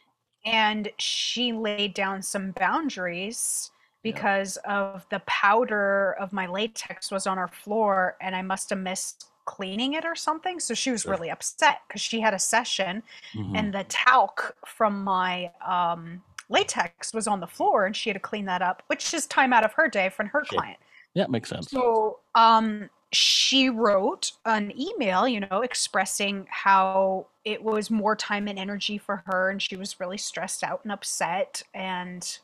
[0.46, 3.72] And she laid down some boundaries
[4.04, 4.12] Yeah.
[4.14, 8.80] because of the powder of my latex was on our floor and I must have
[8.80, 10.60] missed cleaning it or something.
[10.62, 11.12] So she was Sure.
[11.12, 13.58] really upset because she had a session Mhm.
[13.58, 18.20] and the talc from my um, latex was on the floor and she had to
[18.20, 20.60] clean that up which is time out of her day from her Sure.
[20.60, 20.80] client.
[21.14, 21.70] Yeah makes sense.
[21.70, 28.60] So um, she wrote an email you know expressing how it was more time and
[28.60, 32.40] energy for her and she was really stressed out and upset and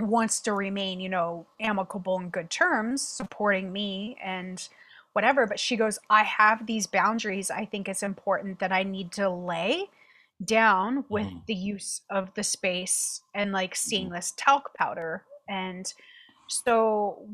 [0.00, 4.68] wants to remain you know amicable and good terms supporting me and
[5.12, 5.46] whatever.
[5.46, 9.28] But she goes i have these boundaries i think it's important that i need to
[9.28, 9.88] lay
[10.44, 11.46] down with Mhm.
[11.46, 15.92] the use of the space and like seeing this talc powder and
[16.48, 17.28] so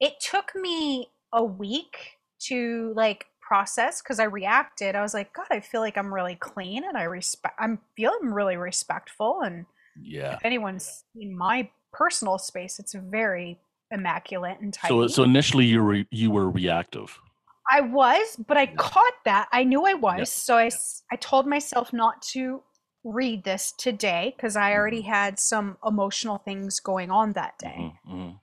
[0.00, 4.96] it took me a week to like process because i reacted.
[4.96, 8.32] I was like god i feel like i'm really clean and i respect i'm feeling
[8.32, 9.66] really respectful and
[10.00, 10.34] yeah.
[10.34, 13.58] if anyone's seen my personal space it's very
[13.90, 14.88] immaculate and tidy.
[14.92, 17.18] so so initially you were you were reactive
[17.70, 19.48] I was, but I caught that.
[19.52, 20.30] I knew I was.
[20.30, 20.30] Yeah.
[20.30, 22.62] So I told myself not to
[23.04, 25.08] read this today because I already Mm-hmm.
[25.08, 27.90] had some emotional things going on that day.
[27.90, 28.40] Mhm, mhm.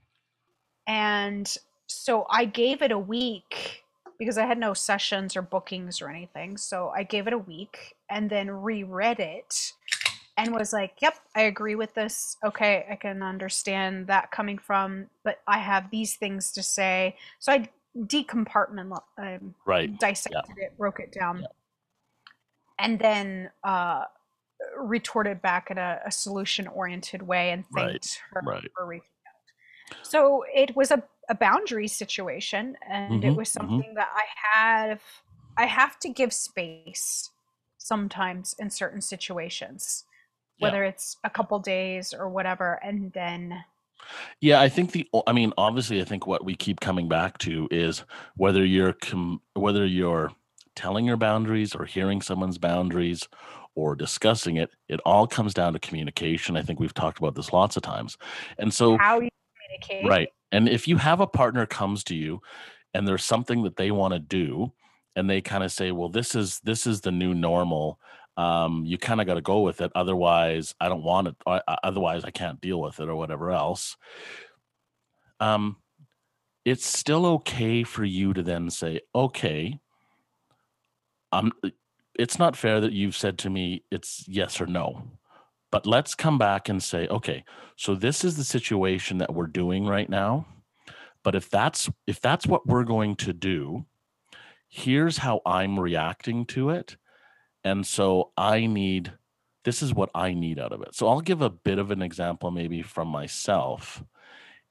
[0.87, 1.53] And
[1.87, 3.83] so I gave it a week
[4.19, 6.57] because I had no sessions or bookings or anything.
[6.57, 9.73] So I gave it a week and then reread it
[10.37, 12.37] and was like, yep, I agree with this.
[12.45, 17.17] Okay, I can understand that coming from, but I have these things to say.
[17.39, 21.47] So I decompartment um, right dissected it, broke it down, Yeah.
[22.79, 24.05] and then uh,
[24.77, 28.71] retorted back in a, a solution oriented way and Right, thanked her right.
[28.75, 29.33] for reaching out.
[30.03, 33.81] So it was a, a boundary situation, and it Mhm, was mhm.
[33.81, 34.25] something that I
[34.57, 35.03] have.
[35.57, 37.31] I have to give space
[37.77, 40.05] sometimes in certain situations,
[40.57, 40.69] Yeah.
[40.69, 43.65] whether it's a couple days or whatever, and then
[44.39, 47.67] Yeah, I think the I mean obviously I think what we keep coming back to
[47.71, 48.03] is
[48.35, 50.31] whether you're com- whether you're
[50.75, 53.27] telling your boundaries or hearing someone's boundaries
[53.75, 56.57] or discussing it, it all comes down to communication.
[56.57, 58.17] I think we've talked about this lots of times.
[58.57, 60.09] And so how you communicate.
[60.09, 60.29] right.
[60.51, 62.41] And if you have a partner comes to you
[62.93, 64.73] and there's something that they want to do
[65.15, 67.99] and they kind of say, "Well, this is this is the new normal."
[68.37, 69.91] Um, you kind of got to go with it.
[69.93, 71.35] Otherwise, I don't want it.
[71.45, 73.97] o- o- Otherwise, I can't deal with it or whatever else.
[75.39, 75.77] Um,
[76.63, 79.79] it's still okay for you to then say, "Okay,
[81.31, 81.51] I'm."
[82.19, 85.03] It's not fair that you've said to me it's yes or no,
[85.71, 87.43] but let's come back and say, okay,
[87.77, 90.45] so this is the situation that we're doing right now.
[91.23, 93.85] But if that's if that's what we're going to do,
[94.67, 96.97] here's how I'm reacting to it.
[97.63, 99.13] And so I need
[99.63, 100.95] this is what I need out of it.
[100.95, 104.03] So I'll give a bit of an example maybe from myself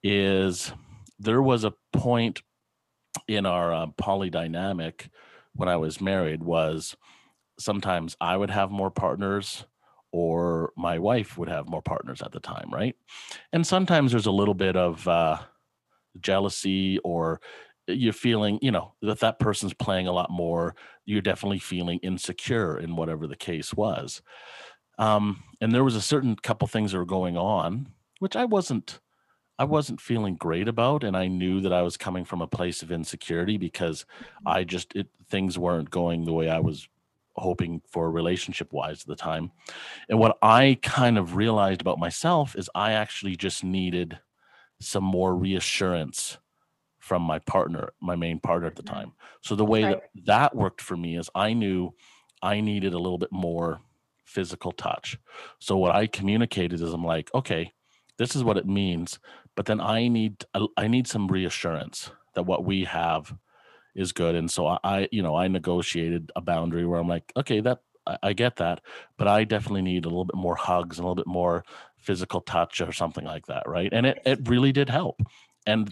[0.03, 0.73] is
[1.19, 2.43] there was a point
[3.29, 5.09] in our uh, polydynamic
[5.55, 6.97] when I was married was
[7.59, 9.65] sometimes I would have more partners
[10.13, 12.97] or my wife would have more partners at the time, right?
[13.53, 15.39] And sometimes there's a little bit of uh,
[16.21, 17.41] jealousy or
[17.97, 20.75] you're feeling, you know, that that person's playing a lot more.
[21.05, 24.23] You're definitely feeling insecure in whatever the case was.
[24.99, 29.01] Um, and there was a certain couple things that were going on, which I wasn't,
[29.59, 32.83] I wasn't feeling great about, and I knew that I was coming from a place
[32.83, 34.05] of insecurity because
[34.45, 36.89] I just it, things weren't going the way I was
[37.37, 39.51] hoping for relationship wise at the time.
[40.09, 44.19] And what I kind of realized about myself is I actually just needed
[44.81, 46.39] some more reassurance
[47.11, 48.95] from my partner, my main partner at the Mhm.
[48.97, 49.13] time.
[49.43, 51.93] So the way that that worked for me is I knew
[52.41, 53.81] I needed a little bit more
[54.25, 55.19] physical touch.
[55.59, 57.73] So what I communicated is I'm like, okay,
[58.17, 59.19] this is what it means
[59.57, 60.45] but then i need
[60.77, 63.35] I need some reassurance that what we have
[63.95, 67.61] is good and so i you know i negotiated a boundary where i'm like okay
[67.61, 68.83] that I, I get that
[69.19, 71.65] but i definitely need a little bit more hugs and a little bit more
[71.97, 75.21] physical touch or something like that right and it, it really did help
[75.67, 75.91] and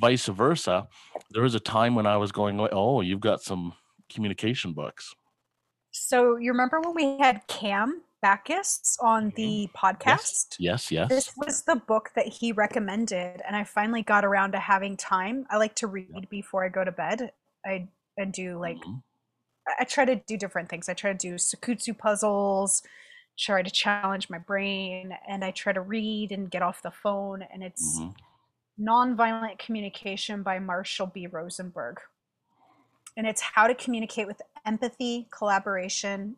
[0.00, 0.86] vice versa
[1.30, 3.72] there was a time when i was going oh you've got some
[4.12, 5.14] communication books
[5.90, 10.56] So you remember when we had Cam Backus on the podcast?
[10.58, 14.58] yes yes This was the book that he recommended, and I finally got around to
[14.60, 15.44] having time.
[15.50, 17.32] I like to read before I go to bed.
[17.66, 19.02] I I do like Mhm.
[19.80, 20.88] I- try to do different things.
[20.88, 22.82] I try to do Sakutsu puzzles,
[23.38, 27.42] try to challenge my brain, and I try to read and get off the phone.
[27.42, 28.14] And it's Mhm.
[28.80, 31.26] Nonviolent Communication by Marshall B.
[31.26, 32.00] Rosenberg.
[33.16, 36.36] And it's how to communicate with empathy, collaboration,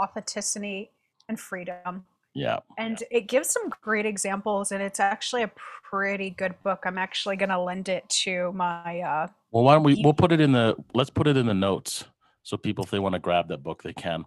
[0.00, 0.90] authenticity,
[1.28, 2.06] and freedom.
[2.34, 5.50] yeah And it gives some great examples, and it's actually a
[5.90, 6.84] pretty good book.
[6.86, 9.00] I'm actually going to lend it to my.
[9.00, 10.00] Uh, Well, why don't we?
[10.02, 10.76] We'll put it in the.
[10.94, 12.04] Let's put it in the notes
[12.42, 14.24] so people, if they want to grab that book, they can.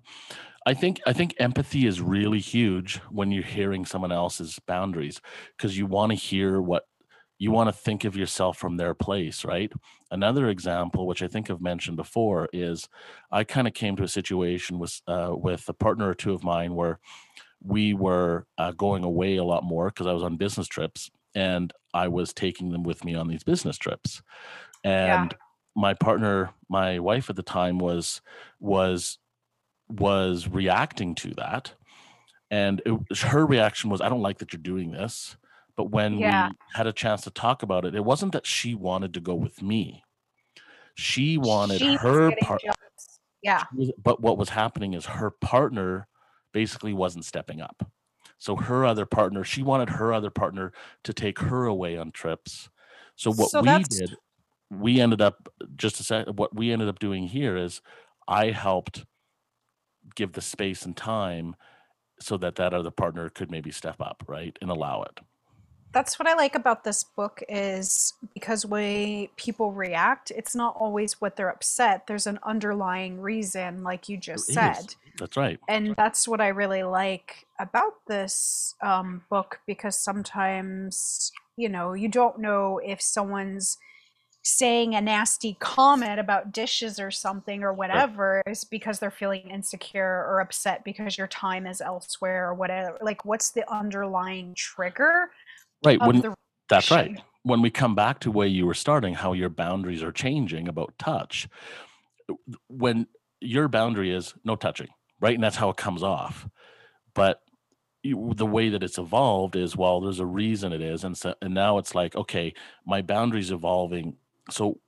[0.66, 1.02] I think.
[1.06, 5.20] I think empathy is really huge when you're hearing someone else's boundaries
[5.58, 6.88] because you want to hear what
[7.44, 9.72] you want to think of yourself from their place, right?
[10.12, 12.88] Another example, which I think I've mentioned before, is
[13.32, 16.44] I kind of came to a situation with uh, with a partner or two of
[16.44, 17.00] mine where
[17.74, 21.74] we were uh, going away a lot more because I was on business trips and
[21.94, 24.22] I was taking them with me on these business trips
[24.84, 25.24] Yeah.
[25.24, 25.36] and
[25.76, 28.22] my partner my wife at the time was
[28.60, 29.18] was
[29.90, 31.74] was reacting to that
[32.52, 35.36] and it, was- her reaction was i don't like that you're doing this
[35.76, 36.50] but when Yeah.
[36.50, 39.36] we had a chance to talk about it it wasn't that she wanted to go
[39.36, 40.04] with me
[40.96, 43.20] she wanted she her part jealous.
[43.42, 43.64] Yeah.
[43.98, 46.08] but what was happening is her partner
[46.54, 47.90] basically wasn't stepping up
[48.38, 50.72] so her other partner she wanted her other partner
[51.04, 52.70] to take her away on trips
[53.16, 54.16] so what So we did
[54.70, 57.82] we ended up just a sec what we ended up doing here is
[58.28, 59.06] i helped
[60.16, 61.56] give the space and time
[62.20, 65.20] so that that other partner could maybe step up right and allow it
[65.94, 71.22] that's what I like about this book is because when people react, it's not always
[71.22, 72.08] what they're upset.
[72.08, 74.56] There's an underlying reason, like you just is.
[74.56, 74.96] said.
[75.20, 81.70] that's right And that's what I really like about this um, book because sometimes, you
[81.70, 83.78] know, you don't know if someone's
[84.46, 90.26] saying a nasty comment about dishes or something or whatever is because they're feeling insecure
[90.28, 92.98] or upset because your time is elsewhere or whatever.
[93.02, 95.30] Like, what's the underlying trigger?
[95.84, 96.34] Right when the
[96.70, 97.22] that's right.
[97.44, 100.94] when we come back to where you were starting how your boundaries are changing about
[100.98, 101.48] touch
[102.68, 103.08] when
[103.42, 104.88] your boundary is no touching
[105.24, 106.48] right and that's how it comes off.
[107.14, 107.42] But
[108.04, 111.36] you, the way that it's evolved is well there's a reason it is and so
[111.42, 112.54] and now it's like okay
[112.86, 114.18] my boundaries evolving.
[114.52, 114.80] So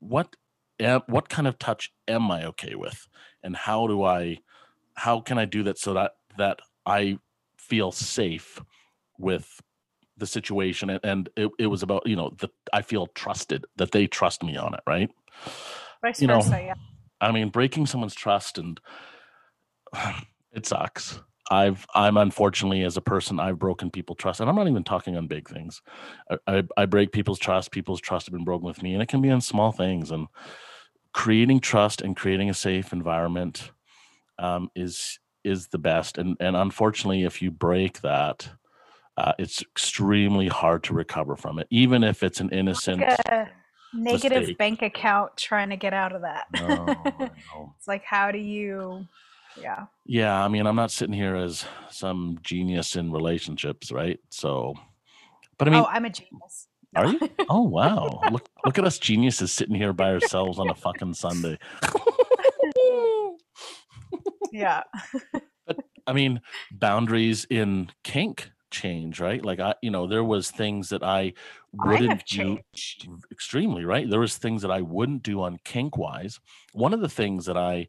[0.00, 0.34] what
[0.80, 3.06] am, what kind of touch am i okay with?
[3.42, 4.38] And how do i
[4.94, 7.18] how can i do that so that that i
[7.56, 8.60] feel safe
[9.18, 9.60] with
[10.16, 14.06] the situation and, it, it was about you know the i feel trusted that they
[14.06, 15.10] trust me on it right
[16.02, 16.74] Vice you know, versa, yeah.
[17.20, 18.80] I mean, breaking someone's trust and
[20.52, 21.20] it sucks.
[21.50, 25.16] I've I'm unfortunately as a person I've broken people trust, and I'm not even talking
[25.16, 25.82] on big things.
[26.30, 27.72] I, I, I break people's trust.
[27.72, 30.10] People's trust have been broken with me, and it can be on small things.
[30.10, 30.28] And
[31.12, 33.70] creating trust and creating a safe environment
[34.38, 36.16] um, is is the best.
[36.16, 38.48] And and unfortunately, if you break that,
[39.16, 43.00] uh, it's extremely hard to recover from it, even if it's an innocent.
[43.00, 43.48] Like
[43.94, 44.58] negative mistake.
[44.58, 46.46] bank account trying to get out of that.
[46.58, 47.32] No,
[47.76, 49.06] it's like, how do you,
[49.60, 49.86] yeah.
[50.06, 54.18] Yeah, I mean, I'm not sitting here as some genius in relationships, right?
[54.30, 54.74] So,
[55.58, 56.68] but I mean, oh, I'm a genius.
[56.96, 57.20] are you?
[57.50, 58.20] Oh, wow!
[58.32, 61.58] look, look at us geniuses sitting here by ourselves on a fucking Sunday.
[64.52, 64.82] Yeah.
[65.66, 69.44] But I mean, boundaries in kink change, right?
[69.44, 71.34] Like I, you know, there was things that I
[71.72, 72.58] wouldn't do
[73.30, 74.10] extremely, right?
[74.10, 76.40] There was things that I wouldn't do on kink wise.
[76.72, 77.88] One of the things that I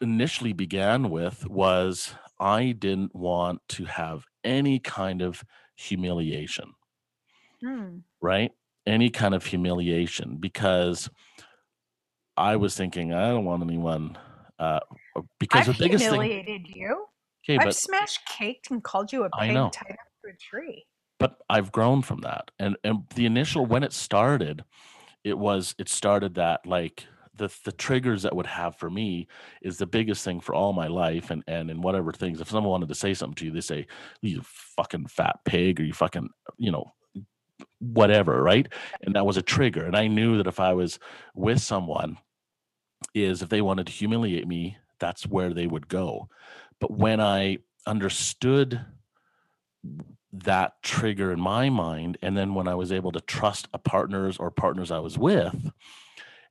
[0.00, 5.44] initially began with was I didn't want to have any kind of
[5.76, 6.74] humiliation,
[7.60, 7.98] Hmm.
[8.20, 8.52] right?
[8.86, 11.10] Any kind of humiliation because
[12.36, 14.18] I was thinking I don't want anyone
[14.58, 14.80] uh
[15.38, 17.06] because I've the biggest thing humiliated you.
[17.44, 20.86] Okay, I've but smashed cake and called you a pig tied up to a tree.
[21.18, 22.50] but I've grown from that.
[22.58, 24.64] And and the initial when it started,
[25.24, 29.26] it was it started that like the the triggers that would have for me
[29.62, 32.70] is the biggest thing for all my life and and in whatever things if someone
[32.70, 33.86] wanted to say something to you they say
[34.20, 36.28] you fucking fat pig or you fucking
[36.58, 36.84] you know
[37.78, 38.68] whatever right
[39.02, 40.98] and that was a trigger and i knew that if i was
[41.34, 42.18] with someone
[43.14, 46.28] is if they wanted to humiliate me that's where they would go
[46.80, 48.80] but when i understood
[50.32, 54.38] that trigger in my mind and then when i was able to trust a partners
[54.38, 55.72] or partners i was with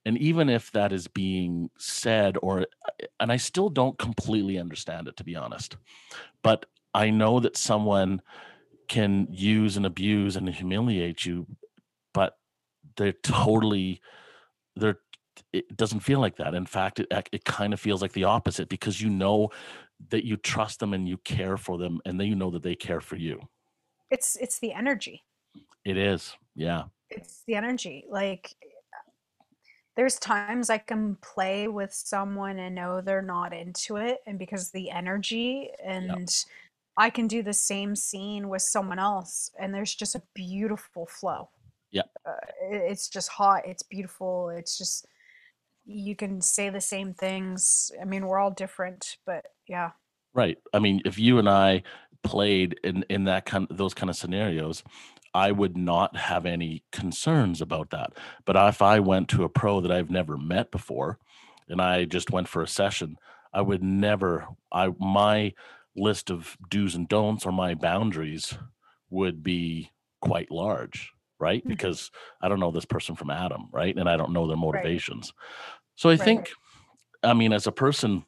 [0.05, 2.65] and even if that is being said or
[3.19, 5.77] and i still don't completely understand it to be honest
[6.43, 8.21] but i know that someone
[8.87, 11.45] can use and abuse and humiliate you
[12.13, 12.37] but
[12.97, 14.01] they're totally
[14.75, 14.99] they're
[15.53, 16.53] it doesn't feel like that.
[16.53, 19.49] In fact it it kind of feels like the opposite because you know
[20.09, 22.75] that you trust them and you care for them and then you know that they
[22.75, 23.39] care for you
[24.09, 25.23] it's it's the energy
[25.85, 28.55] it is yeah it's the energy like
[29.99, 34.71] there's times I can play with someone and know they're not into it, and because
[34.71, 36.29] the energy, and yep.
[36.95, 41.49] I can do the same scene with someone else, and there's just a beautiful flow.
[41.91, 42.31] Yeah, uh,
[42.71, 43.63] it's just hot.
[43.65, 44.51] It's beautiful.
[44.51, 45.05] It's just
[45.83, 47.91] you can say the same things.
[48.01, 49.91] I mean, we're all different, but yeah.
[50.33, 50.57] Right.
[50.73, 51.83] I mean, if you and I
[52.23, 54.83] played in in that kind those kind of scenarios,
[55.33, 58.13] I would not have any concerns about that.
[58.45, 61.19] But if I went to a pro that I've never met before
[61.67, 63.17] and I just went for a session,
[63.53, 65.53] I would never I my
[65.95, 68.55] list of do's and don'ts or my boundaries
[69.09, 69.91] would be
[70.21, 71.61] quite large, right?
[71.61, 71.69] Mm-hmm.
[71.69, 72.11] Because
[72.41, 73.95] I don't know this person from Adam, right?
[73.95, 75.33] And I don't know their motivations.
[75.35, 75.89] Right.
[75.95, 76.21] So I right.
[76.21, 76.49] think
[77.23, 78.25] I mean as a person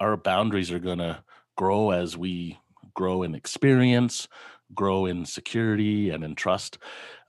[0.00, 1.22] our boundaries are going to
[1.56, 2.58] grow as we
[2.94, 4.28] grow in experience,
[4.74, 6.78] grow in security and in trust.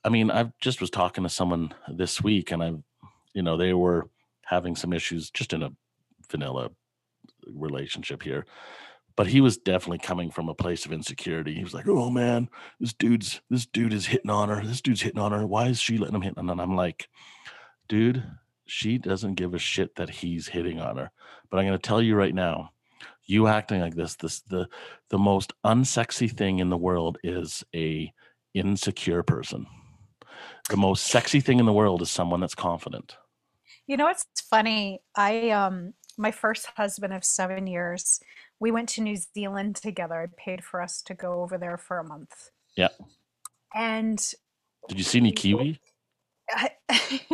[0.04, 2.74] I mean, I just was talking to someone this week and I,
[3.34, 4.10] you know, they were
[4.46, 5.72] having some issues just in a
[6.30, 6.70] vanilla
[7.54, 8.46] relationship here.
[9.16, 11.56] But he was definitely coming from a place of insecurity.
[11.56, 12.50] He was like, "Oh man,
[12.80, 14.64] this dude's this dude is hitting on her.
[14.64, 15.46] This dude's hitting on her.
[15.48, 17.10] Why is she letting him hit?" And I'm like,
[17.90, 18.24] "Dude,
[18.68, 21.12] she doesn't give a shit that he's hitting on her.
[21.50, 22.72] But I'm going to tell you right now,
[23.26, 24.68] you acting like this this the
[25.10, 28.12] the most unsexy thing in the world is a
[28.54, 29.66] insecure person.
[30.70, 33.18] The most sexy thing in the world is someone that's confident.
[33.86, 35.02] You know what's funny?
[35.16, 38.20] I um my first husband of seven years
[38.60, 40.22] we went to new zealand together.
[40.22, 42.50] I paid for us to go over there for a month.
[42.76, 42.90] Yeah.
[43.76, 44.18] And
[44.88, 45.80] did you see any kiwi
[46.50, 46.70] I,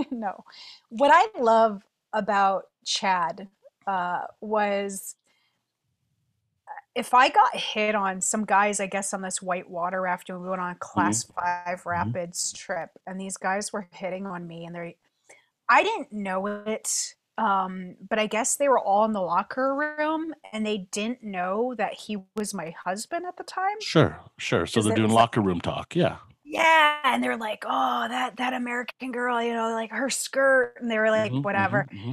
[0.11, 0.43] no
[0.89, 1.83] what i love
[2.13, 3.47] about chad
[3.87, 5.15] uh, was
[6.95, 10.37] if I got hit on some guys, I guess on this white water raft, we
[10.37, 11.69] went on a class mm-hmm.
[11.69, 11.89] 5 mm-hmm.
[11.89, 12.57] rapids mm-hmm.
[12.57, 14.97] trip, and these guys were hitting on me, and they,
[15.67, 20.35] I didn't know it, um, but I guess they were all in the locker room,
[20.51, 23.81] and they didn't know that he was my husband at the time.
[23.81, 24.67] Sure, sure.
[24.67, 26.17] So they're doing locker room talk, yeah.
[26.53, 30.89] Yeah, and they're like, "Oh, that that American girl, you know, like her skirt," and
[30.89, 32.11] they were like, mm-hmm, "Whatever." Mm-hmm, mm-hmm.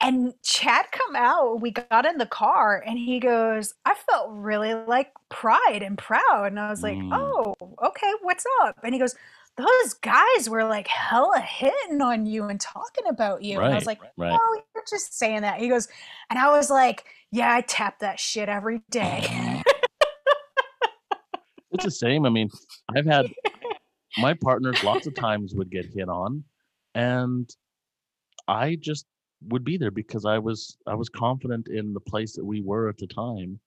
[0.00, 4.74] And Chad come out, we got in the car and he goes, I felt really
[4.74, 6.48] like pride and proud.
[6.48, 7.10] And I was like, mm.
[7.10, 8.76] oh, okay, what's up?
[8.84, 9.14] And he goes,
[9.56, 13.58] those guys were like hella hitting on you and talking about you.
[13.58, 14.38] Right, and I was like, right.
[14.38, 15.58] oh, you're just saying that.
[15.58, 15.88] He goes,
[16.28, 19.62] and I was like, yeah, I tap that shit every day.
[21.70, 22.26] it's the same.
[22.26, 22.50] I mean,
[22.94, 23.32] I've had
[24.18, 26.44] my partners lots of times would get hit on
[26.94, 27.50] and
[28.48, 29.06] I just
[29.48, 32.88] would be there because I was I was confident in the place that we were
[32.88, 33.58] at the time,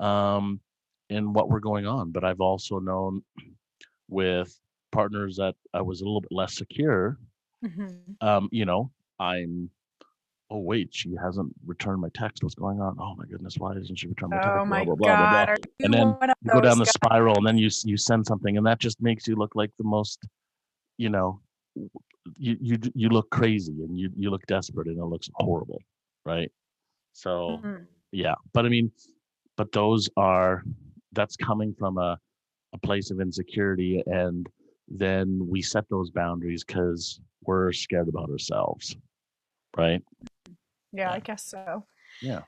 [0.00, 0.60] um,
[1.08, 2.12] in what were going on.
[2.12, 3.22] But I've also known
[4.08, 4.58] with
[4.92, 7.18] partners that I was a little bit less secure.
[7.64, 8.26] Mm-hmm.
[8.26, 9.70] Um, you know, I'm.
[10.50, 12.42] Oh wait, she hasn't returned my text.
[12.42, 12.96] What's going on?
[12.98, 14.58] Oh my goodness, why isn't she returning my text?
[14.60, 15.46] Oh my blah, blah, god!
[15.46, 16.92] Blah, and then you go down the guys?
[16.92, 19.84] spiral, and then you you send something, and that just makes you look like the
[19.84, 20.26] most,
[20.96, 21.40] you know,
[22.36, 25.82] you you you look crazy and you you look desperate and it looks horrible,
[26.24, 26.50] right?
[27.12, 27.84] So mm-hmm.
[28.12, 28.90] yeah, but I mean,
[29.56, 30.62] but those are
[31.12, 32.18] that's coming from a
[32.72, 34.46] a place of insecurity and
[34.88, 38.96] then we set those boundaries because we're scared about ourselves
[39.76, 40.02] right
[40.92, 41.84] yeah, yeah, i guess so
[42.22, 42.40] yeah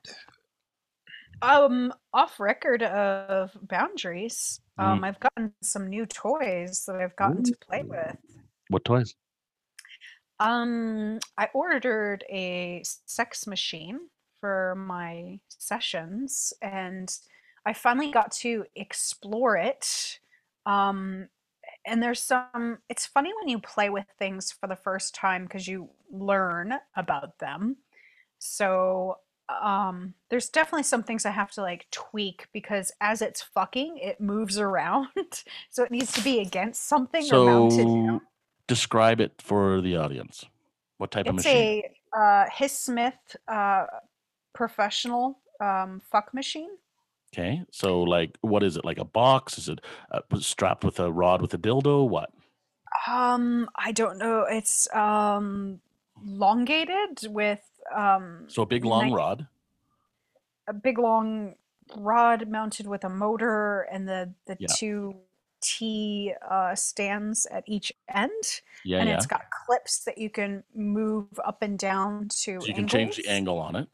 [1.41, 5.07] um off record of boundaries um mm.
[5.07, 7.51] i've gotten some new toys that i've gotten Ooh.
[7.51, 8.17] to play with
[8.69, 9.15] what toys
[10.41, 13.99] um, I ordered a sex machine
[14.39, 17.15] for my sessions, and
[17.63, 20.19] I finally got to explore it.
[20.65, 21.27] Um,
[21.85, 25.67] and there's some it's funny when you play with things for the first time because
[25.67, 27.77] you learn about them
[28.43, 29.17] so
[29.61, 34.19] um there's definitely some things i have to like tweak because as it's fucking it
[34.19, 35.07] moves around
[35.69, 38.21] so it needs to be against something or mounted So down.
[38.67, 40.45] describe it for the audience.
[40.97, 41.83] What type of machine?
[41.83, 43.85] it's a uh Hismith uh
[44.53, 46.69] professional um fuck machine
[47.33, 47.63] Okay.
[47.71, 48.83] So like what is it?
[48.83, 49.57] Like a box?
[49.57, 49.79] Is it
[50.11, 52.07] uh, strapped with a rod with a dildo?
[52.09, 52.29] What?
[53.07, 55.79] um i don't know it's um
[56.25, 57.61] elongated with
[57.95, 59.13] um So a big long Nice.
[59.13, 59.47] rod.
[60.67, 61.55] a big long
[61.97, 64.67] rod mounted with a motor and the the Yeah.
[64.67, 65.15] two
[65.63, 69.15] T uh, stands at each end, Yeah, and yeah.
[69.15, 72.59] it's got clips that you can move up and down to.
[72.61, 73.87] So you can change the angle on it.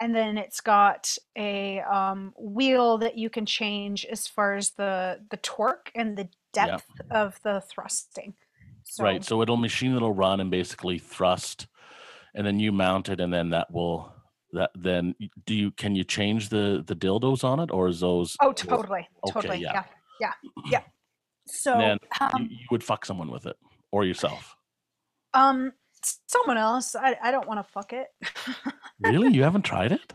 [0.00, 5.20] and then it's got a um, wheel that you can change as far as the
[5.30, 6.66] the torque and the Yeah.
[6.66, 8.34] depth of the thrusting.
[8.90, 9.22] So, Right.
[9.24, 11.66] So it'll machine it'll run and basically thrust
[12.34, 14.12] and then you mount it and then that will
[14.52, 15.14] that then
[15.46, 19.06] do you can you change the the dildos on it or is those Oh, totally,
[19.24, 19.84] Okay, totally, yeah.
[20.20, 20.80] yeah, yeah, yeah.
[21.46, 21.98] So, um,
[22.38, 23.56] you, you would fuck someone with it
[23.92, 24.56] or yourself.
[25.34, 25.72] um,
[26.26, 26.94] someone else.
[26.94, 28.08] I I don't want to fuck it.
[29.00, 29.32] Really?
[29.34, 30.12] You haven't tried it?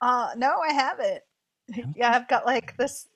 [0.00, 1.22] Uh, no, I haven't.
[1.96, 3.08] Yeah, I've got like this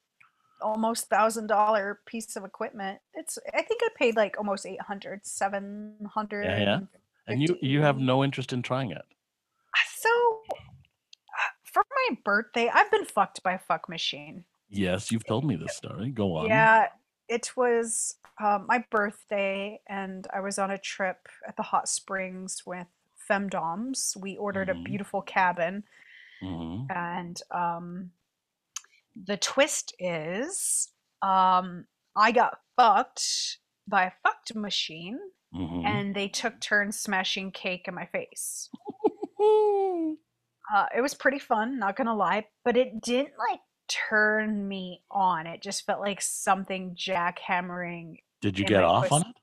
[0.63, 3.01] almost thousand dollar piece of equipment.
[3.15, 6.45] It's I think I paid like almost 800, 700.
[6.45, 6.81] Yeah, yeah.
[7.27, 9.03] And you you have no interest in trying it.
[9.97, 10.55] So uh,
[11.65, 14.45] for my birthday, I've been fucked by a fuck machine.
[14.69, 16.11] Yes, you've told me this story.
[16.11, 16.47] Go on.
[16.47, 16.89] Yeah,
[17.29, 22.65] it was uh, my birthday, and I was on a trip at the hot springs
[22.67, 22.87] with
[23.29, 24.17] femdoms.
[24.17, 24.81] We ordered Mhm.
[24.81, 25.85] a beautiful cabin,
[26.41, 28.13] hmm and um,
[29.25, 30.89] the twist is
[31.23, 31.87] um,
[32.17, 35.19] I got fucked by a fucked machine,
[35.53, 38.69] hmm and they took turns smashing cake in my face.
[40.73, 43.59] Uh, it was pretty fun, not gonna lie, but it didn't like
[43.89, 45.47] turn me on.
[45.47, 48.19] It just felt like something jackhammering.
[48.41, 49.37] Did you get off on it?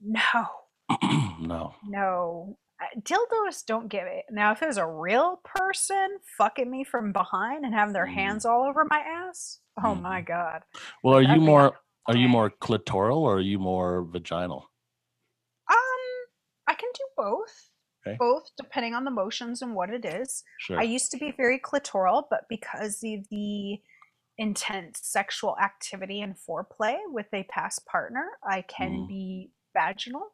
[0.00, 0.46] No,
[1.40, 1.74] no.
[1.86, 2.58] no.
[3.00, 4.24] Dildos don't give it.
[4.30, 8.14] Now, if it was a real person fucking me from behind and having their Mhm.
[8.14, 10.62] hands all over my ass, oh my god.
[11.02, 14.70] Well, are you That'd be more are you more clitoral or are you more vaginal?
[15.70, 16.26] Um,
[16.66, 17.70] I can do both.
[18.06, 18.16] Okay.
[18.18, 20.42] Both, depending on the motions and what it is.
[20.58, 20.78] Sure.
[20.78, 23.82] I used to be very clitoral, but because of the
[24.38, 29.08] intense sexual activity and foreplay with a past partner, I can Mhm.
[29.08, 30.32] be vaginal.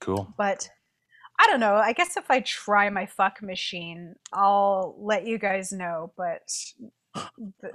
[0.00, 0.32] cool.
[0.36, 0.70] But
[1.40, 1.74] I don't know.
[1.76, 6.12] I guess if I try my fuck machine, I'll let you guys know.
[6.16, 6.42] But
[7.14, 7.70] the,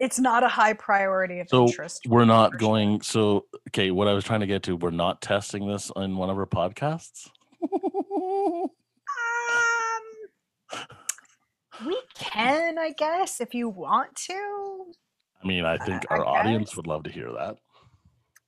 [0.00, 2.06] it's not a high priority of So interest.
[2.08, 2.58] we're not sure.
[2.58, 6.16] going so okay, what I was trying to get to, we're not testing this on
[6.16, 7.28] one of our podcasts.
[7.62, 8.68] Um,
[11.86, 14.84] we can, I guess, if you want to.
[15.42, 17.56] I mean, I think I our audience would love to hear that.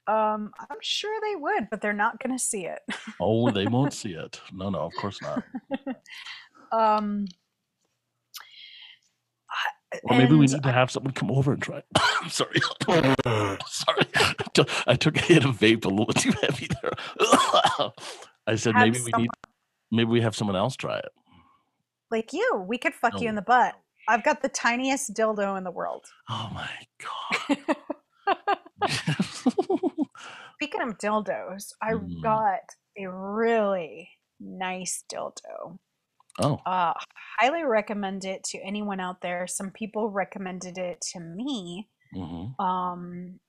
[0.09, 2.81] Um, I'm sure they would, but they're not going to see it.
[3.21, 4.41] Oh, they won't see it.
[4.53, 5.43] No, no, of course not.
[6.73, 7.27] um,
[10.05, 11.79] Or maybe we need to have someone come over and try.
[11.79, 11.85] it.
[11.97, 12.61] I'm sorry.
[13.67, 14.07] sorry.
[14.87, 16.93] I took- a hit of vape a little too heavy there.
[18.47, 19.31] I said have maybe we need
[19.91, 21.09] maybe we have someone else try it.
[22.11, 22.65] like you.
[22.69, 23.75] We could fuck you in the butt.
[24.09, 26.05] I've got the tiniest dildo in the world.
[26.31, 26.71] Oh my
[27.03, 27.77] god.
[30.57, 32.23] Speaking of dildos, I Mm.
[32.23, 32.61] got
[32.99, 35.79] a really nice dildo.
[36.39, 36.93] oh, Uh,
[37.39, 39.47] highly recommend it to anyone out there.
[39.47, 41.89] Some people recommended it to me.
[42.15, 42.61] Mm-hmm.
[42.63, 43.41] Um,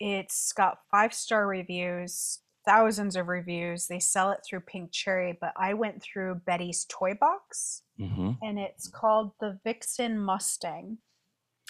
[0.00, 3.86] it's got five star reviews, thousands of reviews.
[3.88, 8.58] They sell it through Pink Cherry, but I went through Betty's Toy Box hmm and
[8.58, 10.98] it's called the Vixen Mustang.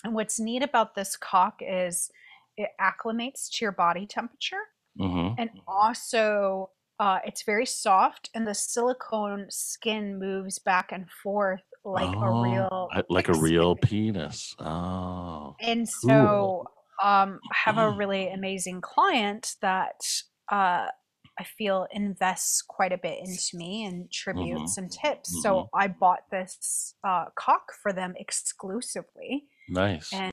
[0.04, 2.10] And what's neat about this cock is
[2.62, 4.62] it acclimates to your body temperature
[4.98, 11.62] hmm and also uh, it's very soft and the silicone skin moves back and forth
[11.84, 14.54] like a real like a real penis.
[14.58, 16.08] Oh, and Cool.
[16.10, 20.00] so um, I have a really amazing client that
[20.50, 20.86] uh,
[21.38, 25.42] I feel invests quite a bit into me and tributes and tips.
[25.42, 29.46] So I bought this uh, cock for them exclusively.
[29.68, 30.12] nice.
[30.12, 30.32] And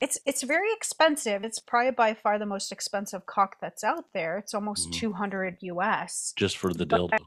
[0.00, 1.44] it's it's very expensive.
[1.44, 4.38] It's probably by far the most expensive cock that's out there.
[4.38, 4.94] It's almost Mhm.
[4.94, 6.32] 200 US.
[6.36, 7.18] Just for the but- dildo.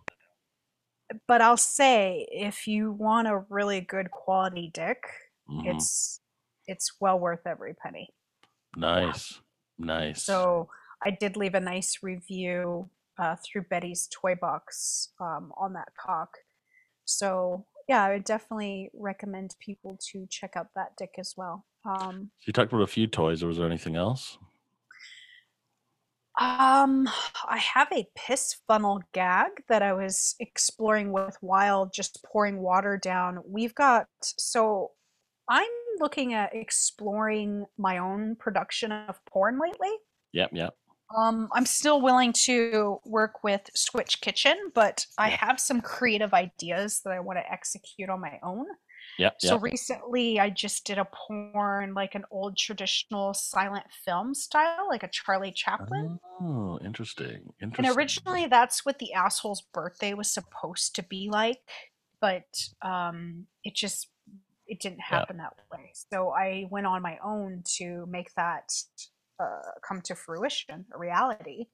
[1.27, 5.03] But I'll say if you want a really good quality dick,
[5.49, 5.75] Mhm.
[5.75, 6.19] it's
[6.65, 8.13] it's well worth every penny.
[8.75, 9.41] Nice.
[9.77, 10.23] Nice.
[10.23, 10.69] So
[11.05, 16.39] I did leave a nice review uh, through Betty's Toy Box um, on that cock.
[17.05, 21.65] So yeah, I would definitely recommend people to check out that dick as well.
[21.85, 24.37] Um, You talked about a few toys, or was there anything else?
[26.39, 27.07] um,
[27.47, 32.97] I have a piss funnel gag that I was exploring with while just pouring water
[32.97, 33.39] down.
[33.45, 34.91] We've got so
[35.47, 35.69] I'm
[35.99, 39.91] looking at exploring my own production of porn lately.
[40.31, 40.75] Yep, yep.
[41.15, 47.01] Um, I'm still willing to work with Switch Kitchen, but I have some creative ideas
[47.03, 48.65] that I want to execute on my own.
[49.17, 49.59] Yep, So yep.
[49.59, 55.09] recently, I just did a porn, like an old traditional silent film style, like a
[55.09, 56.19] Charlie Chaplin.
[56.39, 57.53] Oh, interesting.
[57.77, 57.97] And Interesting.
[57.97, 61.59] originally, that's what the asshole's birthday was supposed to be like,
[62.21, 62.45] but
[62.81, 64.09] um, it just
[64.67, 65.25] it didn't Yeah.
[65.25, 65.91] happen that way.
[65.93, 68.71] So I went on my own to make that
[69.39, 71.67] uh, come to fruition, a reality.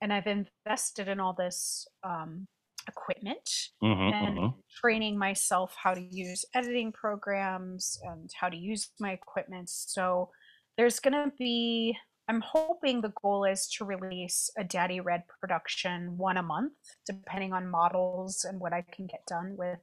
[0.00, 2.48] And I've invested in all this um,
[2.88, 3.48] equipment
[3.82, 4.62] Mhm, and mhm.
[4.80, 9.68] training myself how to use editing programs and how to use my equipment.
[9.68, 10.30] So
[10.76, 11.96] there's going to be,
[12.28, 16.74] I'm hoping the goal is to release a Daddy Red production one a month,
[17.06, 19.80] depending on models and what I can get done with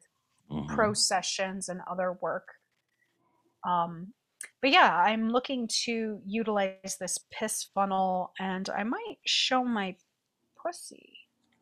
[0.50, 0.68] Mhm.
[0.68, 2.48] pro sessions and other work.
[3.64, 4.14] Um,
[4.62, 9.96] but yeah, I'm looking to utilize this piss funnel and I might show my
[10.62, 11.14] pussy.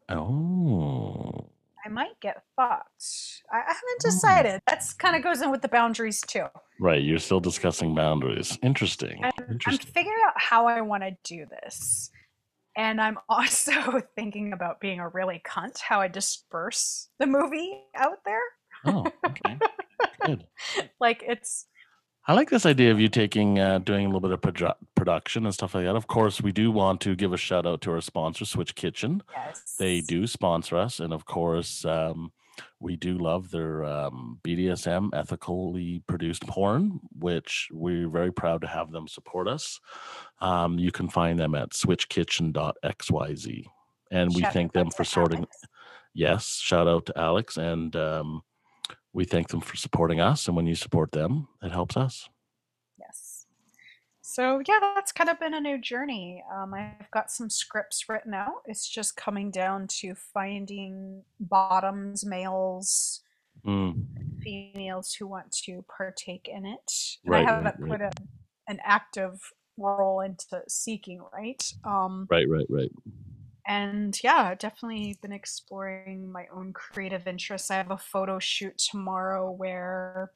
[0.10, 1.50] Oh.
[1.86, 3.06] I might get fucked.
[3.52, 4.10] I, I haven't Oh.
[4.10, 4.62] decided.
[4.68, 6.46] That's kind of goes in with the boundaries too.
[6.80, 7.02] Right.
[7.04, 8.58] You're still discussing boundaries.
[8.64, 9.24] Interesting.
[9.24, 9.92] I'm Interesting.
[9.92, 12.10] figuring out how I want to do this.
[12.76, 18.20] And I'm also thinking about being a really cunt, how I disperse the movie out
[18.26, 18.42] there.
[18.86, 19.58] Oh, okay.
[20.26, 20.46] Good.
[21.00, 21.68] Like it's
[22.28, 25.46] I like this idea of you taking, uh, doing a little bit of produ- production
[25.46, 25.96] and stuff like that.
[25.96, 29.22] Of course, we do want to give a shout out to our sponsor, Switch Kitchen.
[29.32, 29.76] yes.
[29.78, 32.32] They do sponsor us, and of course, um,
[32.80, 38.92] we do love their um, BDSM ethically produced porn, which we're very proud to have
[38.92, 39.80] them support us.
[40.42, 43.66] Um, you can find them at switchkitchen.xyz,
[44.12, 45.40] and we Shout thank them for sorting.
[45.40, 45.58] Alex.
[46.16, 48.42] Yes, shout out to Alex, and um,
[49.16, 50.48] we thank them for supporting us.
[50.48, 52.30] And when you support them, it helps us.
[53.00, 53.46] Yes.
[54.22, 56.44] So yeah, that's kind of been a new journey.
[56.54, 58.64] Um, I've got some scripts written out.
[58.66, 63.22] It's just coming down to finding bottoms, males,
[63.66, 64.06] Mm,
[64.44, 67.18] females who want to partake in it.
[67.26, 67.90] And Right, I haven't right.
[67.90, 68.12] put a,
[68.68, 71.64] an active role into seeking, right?
[71.84, 72.92] Um, right, right, right.
[73.68, 77.72] And yeah, definitely been exploring my own creative interests.
[77.72, 80.32] I have a photo shoot tomorrow where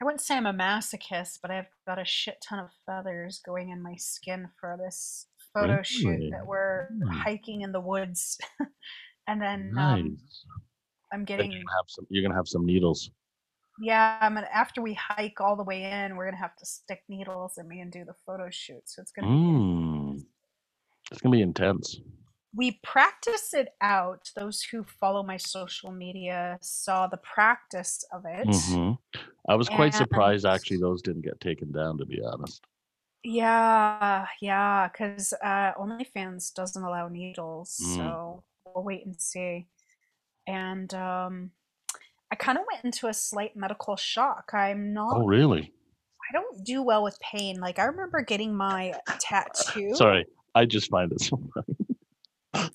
[0.00, 3.70] I wouldn't say I'm a masochist, but I've got a shit ton of feathers going
[3.70, 7.08] in my skin for this photo shoot that we're Hmm.
[7.10, 8.38] hiking in the woods.
[9.28, 9.76] and then Nice.
[9.78, 10.18] um,
[11.12, 12.06] I'm getting you're gonna have some.
[12.10, 13.10] You're gonna have some needles.
[13.78, 17.02] yeah, I mean after we hike all the way in, we're gonna have to stick
[17.08, 18.88] needles in me and do the photo shoot.
[18.88, 19.93] So it's gonna be Mm.
[21.10, 22.00] It's gonna be intense.
[22.56, 24.30] we practice it out.
[24.36, 28.46] Those who follow my social media saw the practice of it.
[28.48, 28.92] hmm
[29.48, 31.98] I was quite surprised actually those didn't get taken down.
[31.98, 32.64] To be honest.
[33.26, 37.96] Yeah, yeah, because uh, OnlyFans doesn't allow needles, Mm.
[37.96, 39.66] so we'll wait and see.
[40.46, 41.52] And um,
[42.30, 44.50] I kind of went into a slight medical shock.
[44.52, 45.72] I'm not, Oh, really?
[46.28, 47.60] I don't do well with pain.
[47.60, 49.94] Like I remember getting my tattoo.
[49.94, 52.70] Sorry, I just find it so funny.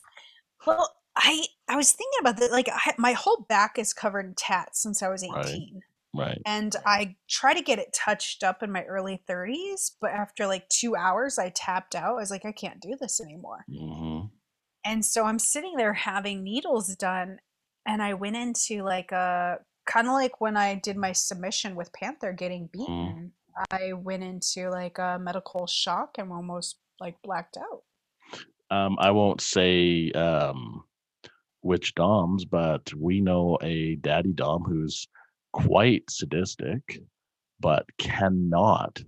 [0.66, 2.52] Well, I I was thinking about that.
[2.52, 5.82] Like I, my whole back is covered in tats since I was 18.
[6.12, 6.42] Right.
[6.44, 10.68] and I try to get it touched up in my early 30s, but after like
[10.68, 12.16] two hours, I tapped out.
[12.16, 13.64] I was like, I can't do this anymore.
[13.70, 14.26] Mm-hmm.
[14.86, 17.40] And so I'm sitting there having needles done,
[17.86, 21.94] and I went into like a kind of like when I did my submission with
[21.94, 23.34] Panther getting beaten.
[23.72, 27.84] I went into like a medical shock and almost like blacked out.
[28.72, 30.84] Um, I won't say um,
[31.62, 35.08] which doms, but we know a daddy dom who's
[35.52, 37.02] quite sadistic,
[37.60, 39.02] but cannot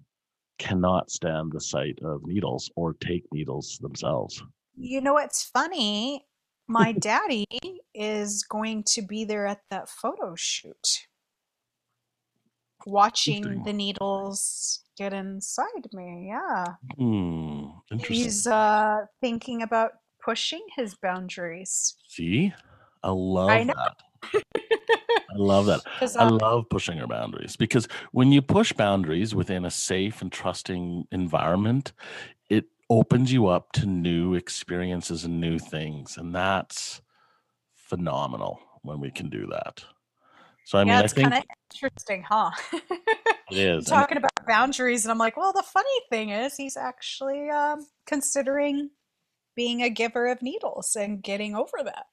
[0.58, 4.44] cannot stand the sight of needles or take needles themselves.
[4.78, 6.28] You know what's funny?
[6.68, 7.48] My daddy
[7.96, 11.08] is going to be there at that photo shoot,
[12.86, 16.28] watching the needles get inside me.
[16.28, 16.66] Yeah,
[16.98, 17.66] Hmm.
[17.92, 18.16] Interesting.
[18.16, 19.92] he's uh, thinking about
[20.24, 21.96] pushing his boundaries.
[22.08, 22.54] See,
[23.04, 23.74] I love know.
[23.74, 23.96] that.
[25.34, 25.82] I love that.
[26.18, 30.32] I uh, love pushing our boundaries because when you push boundaries within a safe and
[30.32, 31.94] trusting environment,
[32.50, 36.18] it opens you up to new experiences and new things.
[36.18, 37.02] And that's
[37.74, 39.84] phenomenal when we can do that.
[40.66, 42.52] So I mean, yeah, I think kind of interesting, huh?
[43.52, 43.86] it is.
[43.86, 48.90] Talking about boundaries, and I'm like, well, the funny thing is, he's actually um, considering
[49.56, 52.06] being a giver of needles and getting over that.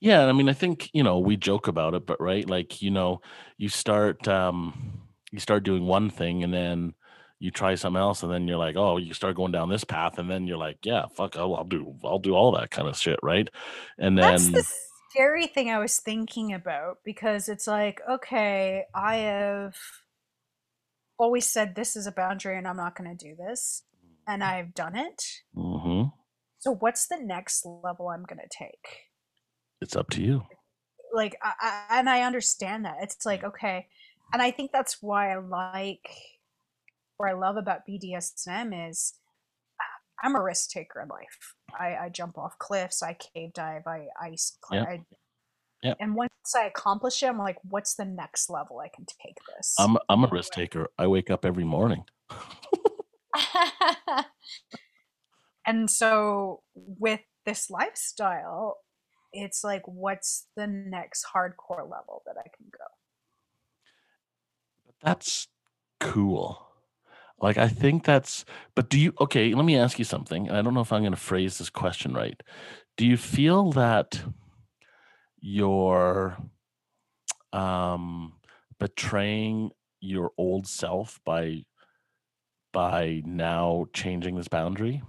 [0.00, 2.90] Yeah, I mean, I think you know we joke about it, but right, like you
[2.90, 3.20] know,
[3.56, 5.00] you start um,
[5.30, 6.94] you start doing one thing, and then
[7.38, 10.18] you try something else, and then you're like, oh, you start going down this path,
[10.18, 12.96] and then you're like, yeah, fuck, I'll, I'll do, I'll do all that kind of
[12.96, 13.48] shit, right?
[13.98, 14.64] And then That's the
[15.10, 19.74] scary thing I was thinking about because it's like, okay, I have
[21.18, 23.84] always said this is a boundary and I'm not going to do this,
[24.26, 25.22] and I've done it.
[25.54, 26.04] hmm
[26.58, 29.08] So, what's the next level I'm going to take?
[29.80, 30.42] it's up to you.
[31.12, 32.98] Like, I, I, and I understand that.
[33.02, 33.88] It's like, okay.
[34.32, 36.08] And I think that's why I like,
[37.18, 39.14] or I love about BDSM is
[40.22, 41.54] I'm a risk taker in life.
[41.78, 44.82] I, I jump off cliffs, I cave dive, I ice climb.
[44.82, 44.88] Yep.
[44.88, 45.04] I,
[45.82, 45.96] Yep.
[45.98, 49.76] And once I accomplish it, I'm like, what's the next level I can take this?
[49.78, 50.88] I'm I'm a risk taker.
[50.98, 52.04] I wake up every morning.
[55.66, 58.78] and so with this lifestyle,
[59.32, 62.86] it's like, what's the next hardcore level that I can go?
[65.02, 65.46] That's
[66.00, 66.66] cool.
[67.40, 70.50] Like I think that's but do you okay, let me ask you something.
[70.50, 72.42] I don't know if I'm going to phrase this question right.
[72.96, 74.22] Do you feel that
[75.42, 76.38] you're
[77.52, 78.34] um
[78.78, 79.70] betraying
[80.00, 81.64] your old self by
[82.72, 85.02] by now changing this boundary?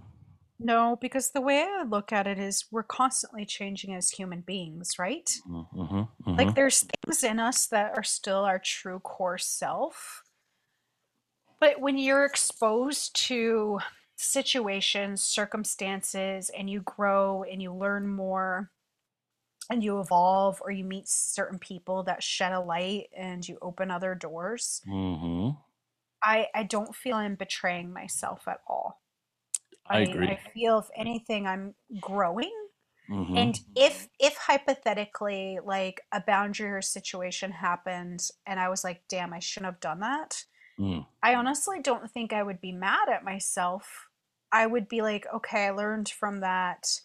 [0.59, 4.97] No, because the way I look at it is we're constantly changing as human beings,
[4.99, 5.29] right?
[5.47, 6.03] Mm-hmm,
[6.37, 10.23] Like there's things in us that are still our true core self.
[11.59, 13.79] But when you're exposed to
[14.15, 18.71] situations, circumstances, and you grow and you learn more
[19.69, 23.91] and you evolve or you meet certain people that shed a light and you open
[23.91, 25.57] other doors, hmm
[26.21, 29.01] I, I don't feel I'm betraying myself at all.
[29.89, 30.29] I agree.
[30.29, 32.53] I feel if anything, I'm growing
[33.07, 33.37] Mhm.
[33.37, 39.33] and if if hypothetically like a boundary or situation happened and I was like, damn,
[39.33, 40.45] I shouldn't have done that,
[40.77, 41.05] Mm.
[41.23, 44.09] I honestly don't think I would be mad at myself.
[44.51, 47.01] I would be like, okay, I learned from that.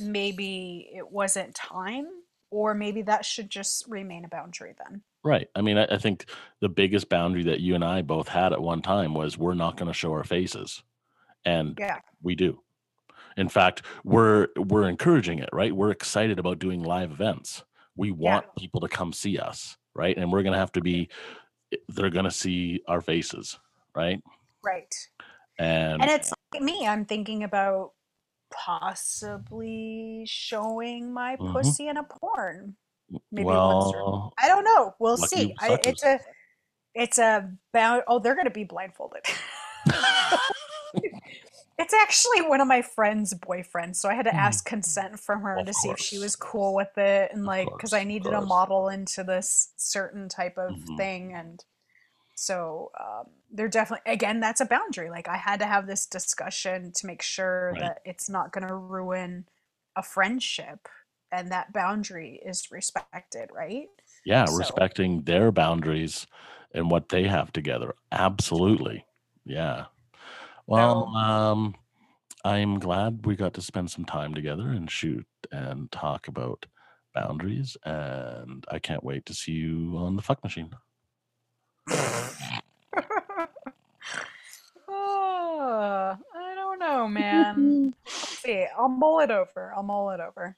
[0.00, 2.06] Maybe it wasn't time,
[2.50, 5.02] or maybe that should just remain a boundary then.
[5.24, 5.48] Right.
[5.54, 6.26] I mean, I, I think
[6.60, 9.76] the biggest boundary that you and I both had at one time was we're not
[9.76, 10.82] going to show our faces,
[11.44, 11.98] and Yeah.
[12.22, 12.60] we do.
[13.36, 15.74] In fact, we're we're encouraging it, right?
[15.74, 17.64] We're excited about doing live events.
[17.96, 20.16] We want people to come see us, right?
[20.16, 21.08] And we're going to have to be
[21.72, 23.58] eh, they're going to see our faces,
[23.94, 24.20] right?
[24.64, 24.94] Right.
[25.58, 27.92] And, And it's like me, I'm thinking about
[28.52, 31.52] possibly showing my Mhm.
[31.52, 32.76] pussy in a porn.
[33.30, 34.94] maybe well, I don't know.
[34.98, 35.54] We'll see.
[35.58, 36.20] I, it's a
[36.94, 39.22] it's a bound oh they're gonna be blindfolded.
[41.78, 44.38] it's actually one of my friend's boyfriends, so I had to Mm.
[44.38, 47.68] ask consent from her Of to see if she was cool with it and like
[47.76, 50.96] because I needed a model into this certain type of Mhm.
[50.96, 51.64] thing and
[52.42, 56.92] so um, they're definitely again that's a boundary like i had to have this discussion
[56.92, 57.80] to make sure Right.
[57.80, 59.46] that it's not going to ruin
[59.96, 60.88] a friendship
[61.30, 63.88] and that boundary is respected right
[64.24, 66.26] yeah, So- respecting their boundaries
[66.74, 67.94] and what they have together.
[68.12, 69.04] Absolutely.
[69.44, 69.86] Yeah.
[70.66, 71.74] Well, um,
[72.44, 76.66] I'm glad we got to spend some time together and shoot and talk about
[77.14, 77.76] boundaries.
[77.84, 80.70] And I can't wait to see you on the fuck machine.
[84.88, 90.56] oh, i don't know man Let's see i'll mull it over i'll mull it over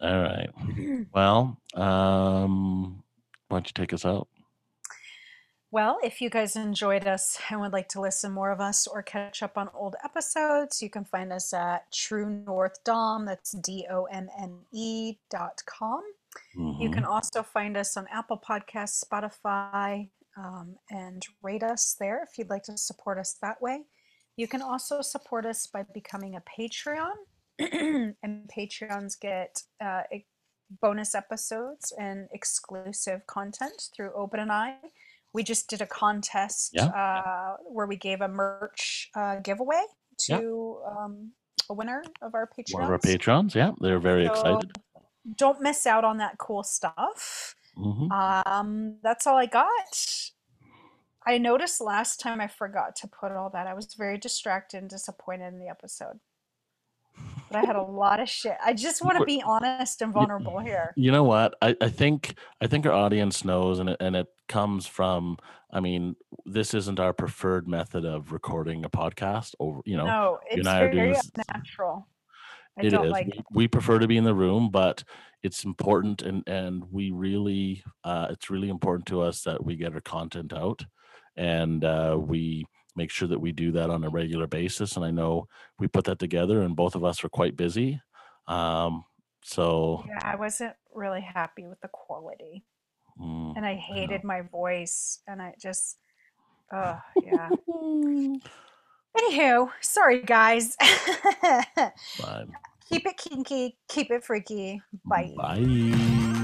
[0.00, 0.50] All right.
[1.14, 3.02] Well, um,
[3.48, 4.28] why don't you take us out?
[5.70, 9.02] Well, if you guys enjoyed us and would like to listen more of us or
[9.02, 13.24] catch up on old episodes, you can find us at True North Dom.
[13.24, 16.02] That's D O M N E dot com.
[16.80, 16.92] You Mhm.
[16.92, 22.50] can also find us on Apple Podcasts, Spotify, um, and rate us there if you'd
[22.50, 23.84] like to support us that way.
[24.36, 27.12] You can also support us by becoming a Patreon,
[27.58, 30.02] and Patreons get uh,
[30.80, 34.76] bonus episodes and exclusive content through Open and I.
[35.34, 36.86] We just did a contest Yeah.
[36.86, 39.82] uh, where we gave a merch uh, giveaway
[40.28, 40.38] Yeah.
[40.38, 41.32] to um,
[41.68, 42.74] a winner of our Patreon.
[42.74, 43.54] One of our patrons.
[43.54, 44.72] Yeah, they're very So- excited.
[45.36, 47.54] Don't miss out on that cool stuff.
[47.78, 48.10] Mhm.
[48.46, 49.70] Um, that's all I got.
[51.26, 53.66] I noticed last time I forgot to put all that.
[53.66, 56.18] I was very distracted and disappointed in the episode.
[57.50, 58.56] But I had a lot of shit.
[58.64, 60.92] I just want to be honest and vulnerable here.
[60.96, 61.54] You know what?
[61.62, 65.38] I, I think I think our audience knows, and it, and it comes from.
[65.74, 69.54] I mean, this isn't our preferred method of recording a podcast.
[69.58, 72.08] Over, you know, No, you it's and I are very doing unnatural.
[72.78, 73.10] I It is.
[73.10, 75.04] like We, we prefer to be in the room, but
[75.42, 79.94] it's important, and and we really, uh, it's really important to us that we get
[79.94, 80.84] our content out,
[81.36, 82.64] and uh, we
[82.96, 84.96] make sure that we do that on a regular basis.
[84.96, 88.00] And I know we put that together, and both of us are quite busy.
[88.48, 89.04] Um,
[89.44, 92.64] so Yeah, I wasn't really happy with the quality.
[93.20, 95.20] mm, And I hated my voice.
[95.26, 95.98] And I just,
[96.72, 97.48] uh, yeah.
[99.16, 100.74] Anywho, sorry guys.
[102.16, 102.52] fine.
[102.88, 104.80] keep it kinky, keep it freaky.
[105.04, 105.34] Bye.
[105.36, 106.38] Bye.